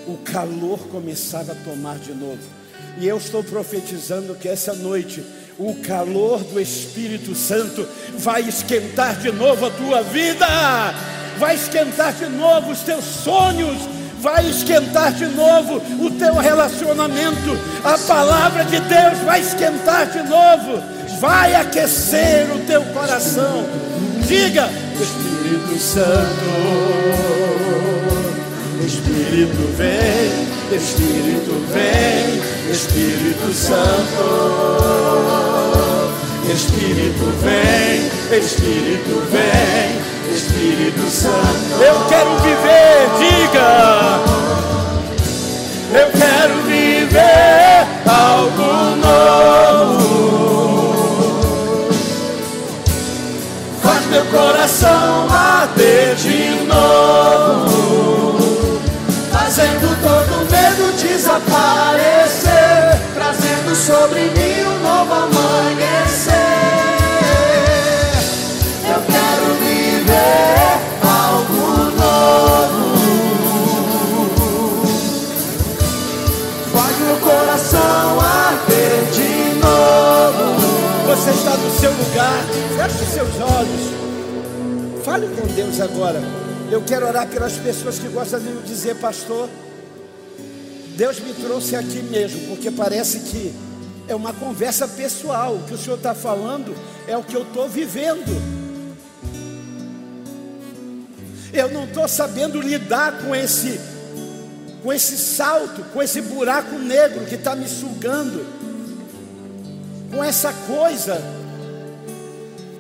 o 0.07 0.17
calor 0.23 0.79
começava 0.87 1.51
a 1.51 1.55
tomar 1.55 1.99
de 1.99 2.13
novo. 2.13 2.64
E 2.97 3.07
eu 3.07 3.17
estou 3.17 3.43
profetizando 3.43 4.35
que 4.35 4.47
essa 4.47 4.73
noite 4.73 5.23
o 5.57 5.73
calor 5.75 6.43
do 6.43 6.59
Espírito 6.59 7.33
Santo 7.33 7.87
vai 8.17 8.41
esquentar 8.41 9.15
de 9.17 9.31
novo 9.31 9.65
a 9.65 9.71
tua 9.71 10.01
vida, 10.01 10.45
vai 11.37 11.55
esquentar 11.55 12.13
de 12.13 12.25
novo 12.27 12.71
os 12.71 12.79
teus 12.79 13.03
sonhos, 13.03 13.77
vai 14.19 14.45
esquentar 14.49 15.13
de 15.13 15.27
novo 15.27 15.81
o 16.03 16.11
teu 16.11 16.35
relacionamento. 16.35 17.57
A 17.83 17.97
palavra 17.97 18.65
de 18.65 18.79
Deus 18.79 19.19
vai 19.25 19.39
esquentar 19.39 20.07
de 20.07 20.23
novo, 20.23 20.83
vai 21.19 21.55
aquecer 21.55 22.47
o 22.53 22.59
teu 22.65 22.81
coração. 22.85 23.65
Diga, 24.27 24.69
Espírito 24.99 25.79
Santo, 25.79 26.45
Espírito 28.83 29.73
vem. 29.77 30.54
Espírito 30.75 31.53
vem, 31.71 32.41
Espírito 32.69 33.53
Santo. 33.53 34.25
Espírito 36.53 37.25
vem, 37.41 38.11
Espírito 38.37 39.23
vem, 39.31 40.35
Espírito 40.35 41.09
Santo. 41.09 41.81
Eu 41.81 41.95
quero 42.09 42.37
viver, 42.39 43.09
diga. 43.19 44.19
Eu 45.93 46.11
quero 46.11 46.61
viver 46.63 47.87
algo 48.05 48.95
novo. 48.97 50.05
Faz 53.81 54.05
meu 54.07 54.25
coração 54.25 55.27
bater 55.29 55.74
desaparecer, 61.15 62.99
trazendo 63.13 63.73
sobre 63.73 64.19
mim 64.31 64.63
um 64.65 64.79
novo 64.81 65.13
amanhecer. 65.13 66.33
Eu 68.83 69.01
quero 69.13 69.45
viver 69.63 70.81
algo 71.01 71.67
novo. 71.95 72.85
Faz 76.73 76.97
meu 76.99 77.17
coração 77.17 78.19
arder 78.19 79.05
de 79.13 79.55
novo. 79.59 80.45
Você 81.07 81.29
está 81.29 81.55
no 81.55 81.71
seu 81.71 81.91
lugar, 81.91 82.43
feche 82.75 83.05
seus 83.13 83.35
olhos. 83.39 85.05
Fale 85.05 85.27
com 85.27 85.47
Deus 85.53 85.79
agora. 85.79 86.21
Eu 86.69 86.81
quero 86.81 87.07
orar 87.07 87.27
pelas 87.27 87.53
pessoas 87.53 87.99
que 87.99 88.09
gostam 88.09 88.39
de 88.41 88.51
dizer, 88.63 88.95
pastor. 88.95 89.47
Deus 90.95 91.19
me 91.19 91.33
trouxe 91.33 91.75
aqui 91.75 92.01
mesmo, 92.03 92.47
porque 92.47 92.71
parece 92.71 93.19
que 93.19 93.53
é 94.07 94.15
uma 94.15 94.31
conversa 94.33 94.87
pessoal. 94.87 95.55
O 95.55 95.63
que 95.63 95.73
o 95.73 95.77
Senhor 95.77 95.97
está 95.97 96.15
falando 96.15 96.73
é 97.05 97.17
o 97.17 97.23
que 97.23 97.35
eu 97.35 97.43
estou 97.43 97.67
vivendo. 97.67 98.31
Eu 101.53 101.69
não 101.69 101.85
estou 101.85 102.07
sabendo 102.07 102.61
lidar 102.61 103.19
com 103.19 103.35
esse, 103.35 103.79
com 104.81 104.93
esse 104.93 105.17
salto, 105.17 105.83
com 105.93 106.01
esse 106.01 106.21
buraco 106.21 106.77
negro 106.77 107.25
que 107.25 107.35
está 107.35 107.55
me 107.55 107.67
sugando, 107.67 108.45
com 110.13 110.23
essa 110.23 110.53
coisa 110.65 111.21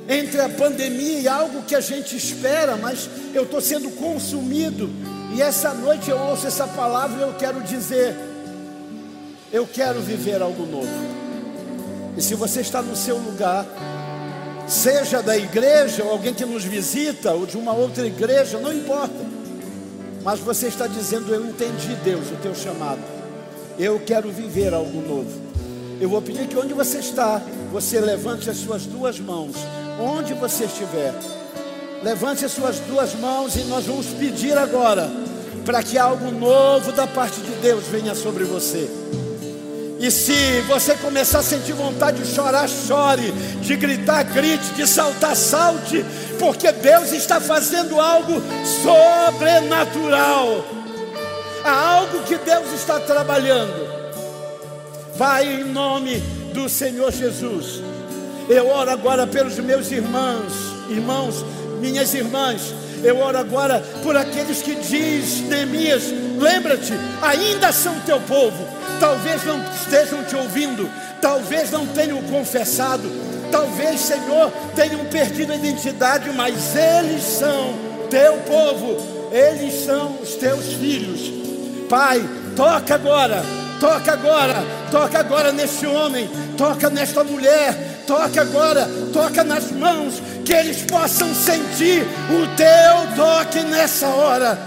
entre 0.07 0.39
a 0.39 0.47
pandemia 0.47 1.19
e 1.19 1.27
algo 1.27 1.63
que 1.63 1.75
a 1.75 1.81
gente 1.81 2.15
espera, 2.15 2.77
mas 2.77 3.09
eu 3.33 3.43
estou 3.43 3.59
sendo 3.59 3.89
consumido 3.91 4.89
e 5.35 5.41
essa 5.41 5.73
noite 5.73 6.09
eu 6.09 6.17
ouço 6.17 6.47
essa 6.47 6.65
palavra 6.65 7.19
e 7.19 7.21
eu 7.21 7.33
quero 7.33 7.61
dizer: 7.61 8.15
eu 9.51 9.67
quero 9.67 9.99
viver 9.99 10.41
algo 10.41 10.65
novo. 10.65 10.87
E 12.15 12.21
se 12.21 12.35
você 12.35 12.61
está 12.61 12.81
no 12.81 12.95
seu 12.95 13.17
lugar, 13.17 13.65
seja 14.65 15.21
da 15.21 15.37
igreja, 15.37 16.05
ou 16.05 16.11
alguém 16.11 16.33
que 16.33 16.45
nos 16.45 16.63
visita, 16.63 17.33
ou 17.33 17.45
de 17.45 17.57
uma 17.57 17.73
outra 17.73 18.07
igreja, 18.07 18.59
não 18.59 18.71
importa. 18.71 19.13
Mas 20.23 20.39
você 20.39 20.67
está 20.67 20.87
dizendo: 20.87 21.33
Eu 21.33 21.45
entendi, 21.45 21.95
Deus, 22.01 22.31
o 22.31 22.37
teu 22.37 22.55
chamado. 22.55 23.01
Eu 23.77 23.99
quero 24.05 24.31
viver 24.31 24.73
algo 24.73 25.01
novo. 25.01 25.41
Eu 25.99 26.07
vou 26.07 26.21
pedir 26.21 26.47
que 26.47 26.57
onde 26.57 26.73
você 26.73 26.99
está, 26.99 27.41
você 27.73 27.99
levante 27.99 28.49
as 28.49 28.55
suas 28.55 28.85
duas 28.85 29.19
mãos, 29.19 29.57
onde 29.99 30.33
você 30.33 30.63
estiver. 30.63 31.13
Levante 32.01 32.45
as 32.45 32.53
suas 32.53 32.79
duas 32.79 33.13
mãos 33.15 33.57
e 33.57 33.65
nós 33.65 33.85
vamos 33.85 34.05
pedir 34.07 34.57
agora 34.57 35.24
para 35.63 35.81
que 35.83 35.97
algo 35.97 36.31
novo 36.31 36.91
da 36.91 37.07
parte 37.07 37.39
de 37.41 37.51
Deus 37.61 37.85
venha 37.87 38.13
sobre 38.15 38.43
você. 38.43 38.89
E 39.99 40.11
se 40.11 40.61
você 40.67 40.93
começar 40.95 41.39
a 41.39 41.43
sentir 41.43 41.73
vontade 41.73 42.21
de 42.21 42.27
chorar, 42.33 42.67
chore, 42.67 43.31
de 43.61 43.75
gritar, 43.75 44.23
grite, 44.23 44.73
de 44.75 44.85
saltar, 44.85 45.35
salte, 45.35 46.05
porque 46.37 46.71
Deus 46.71 47.11
está 47.11 47.39
fazendo 47.39 47.99
algo 47.99 48.41
sobrenatural. 48.83 50.65
Há 51.63 51.95
algo 51.95 52.21
que 52.23 52.37
Deus 52.37 52.71
está 52.73 52.99
trabalhando. 52.99 53.73
Vai 55.15 55.61
em 55.61 55.63
nome 55.63 56.17
do 56.53 56.67
Senhor 56.67 57.11
Jesus. 57.11 57.81
Eu 58.49 58.69
oro 58.69 58.91
agora 58.91 59.25
pelos 59.25 59.57
meus 59.57 59.89
irmãos, 59.91 60.53
irmãos, 60.89 61.43
minhas 61.79 62.13
irmãs 62.13 62.75
eu 63.05 63.19
oro 63.19 63.37
agora 63.37 63.79
por 64.01 64.17
aqueles 64.17 64.61
que 64.61 64.73
diz 64.75 65.41
Neemias, 65.41 66.03
lembra-te, 66.39 66.93
ainda 67.21 67.71
são 67.71 67.99
teu 68.01 68.19
povo. 68.21 68.67
Talvez 68.99 69.43
não 69.45 69.61
estejam 69.73 70.23
te 70.23 70.35
ouvindo, 70.35 70.89
talvez 71.21 71.69
não 71.69 71.85
tenham 71.85 72.21
confessado, 72.23 73.09
talvez, 73.51 73.99
Senhor, 73.99 74.51
tenham 74.75 75.05
perdido 75.05 75.51
a 75.51 75.55
identidade, 75.55 76.29
mas 76.31 76.75
eles 76.75 77.21
são 77.21 77.75
teu 78.09 78.37
povo, 78.39 79.29
eles 79.31 79.85
são 79.85 80.17
os 80.21 80.35
teus 80.35 80.73
filhos. 80.73 81.31
Pai, 81.87 82.27
toca 82.55 82.95
agora, 82.95 83.43
toca 83.79 84.13
agora, 84.13 84.55
toca 84.89 85.19
agora 85.19 85.51
neste 85.51 85.85
homem, 85.85 86.27
toca 86.57 86.89
nesta 86.89 87.23
mulher, 87.23 87.94
Toca 88.07 88.41
agora, 88.41 88.87
toca 89.11 89.43
nas 89.43 89.71
mãos, 89.71 90.21
que 90.43 90.53
eles 90.53 90.83
possam 90.83 91.33
sentir 91.33 92.03
o 92.29 92.55
teu 92.55 93.15
toque 93.15 93.61
nessa 93.61 94.07
hora. 94.07 94.57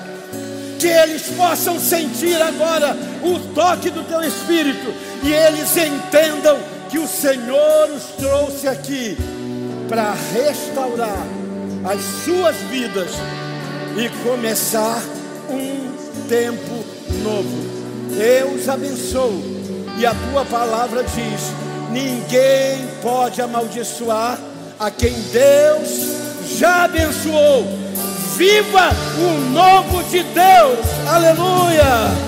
Que 0.78 0.89
eles 0.89 1.22
possam 1.36 1.78
sentir 1.78 2.41
agora 2.41 2.97
o 3.22 3.39
toque 3.55 3.91
do 3.91 4.03
teu 4.05 4.22
espírito 4.22 4.93
e 5.22 5.32
eles 5.32 5.76
entendam 5.76 6.59
que 6.89 6.99
o 6.99 7.07
Senhor 7.07 7.91
os 7.91 8.05
trouxe 8.16 8.68
aqui 8.68 9.16
para 9.89 10.14
restaurar 10.32 11.26
as 11.84 12.01
suas 12.24 12.57
vidas 12.70 13.11
e 13.97 14.09
começar 14.28 15.03
um 15.51 16.28
tempo 16.28 16.84
novo. 17.22 17.78
Eu 18.20 18.53
os 18.55 18.68
abençoo 18.68 19.43
e 19.99 20.07
a 20.07 20.14
tua 20.14 20.45
palavra 20.45 21.03
diz 21.03 21.67
Ninguém 21.91 22.86
pode 23.03 23.41
amaldiçoar 23.41 24.39
a 24.78 24.91
quem 24.91 25.14
Deus 25.32 26.18
já 26.59 26.84
abençoou. 26.84 27.64
Viva 28.36 28.91
o 29.18 29.51
novo 29.51 30.03
de 30.05 30.22
Deus, 30.22 30.86
aleluia! 31.09 32.26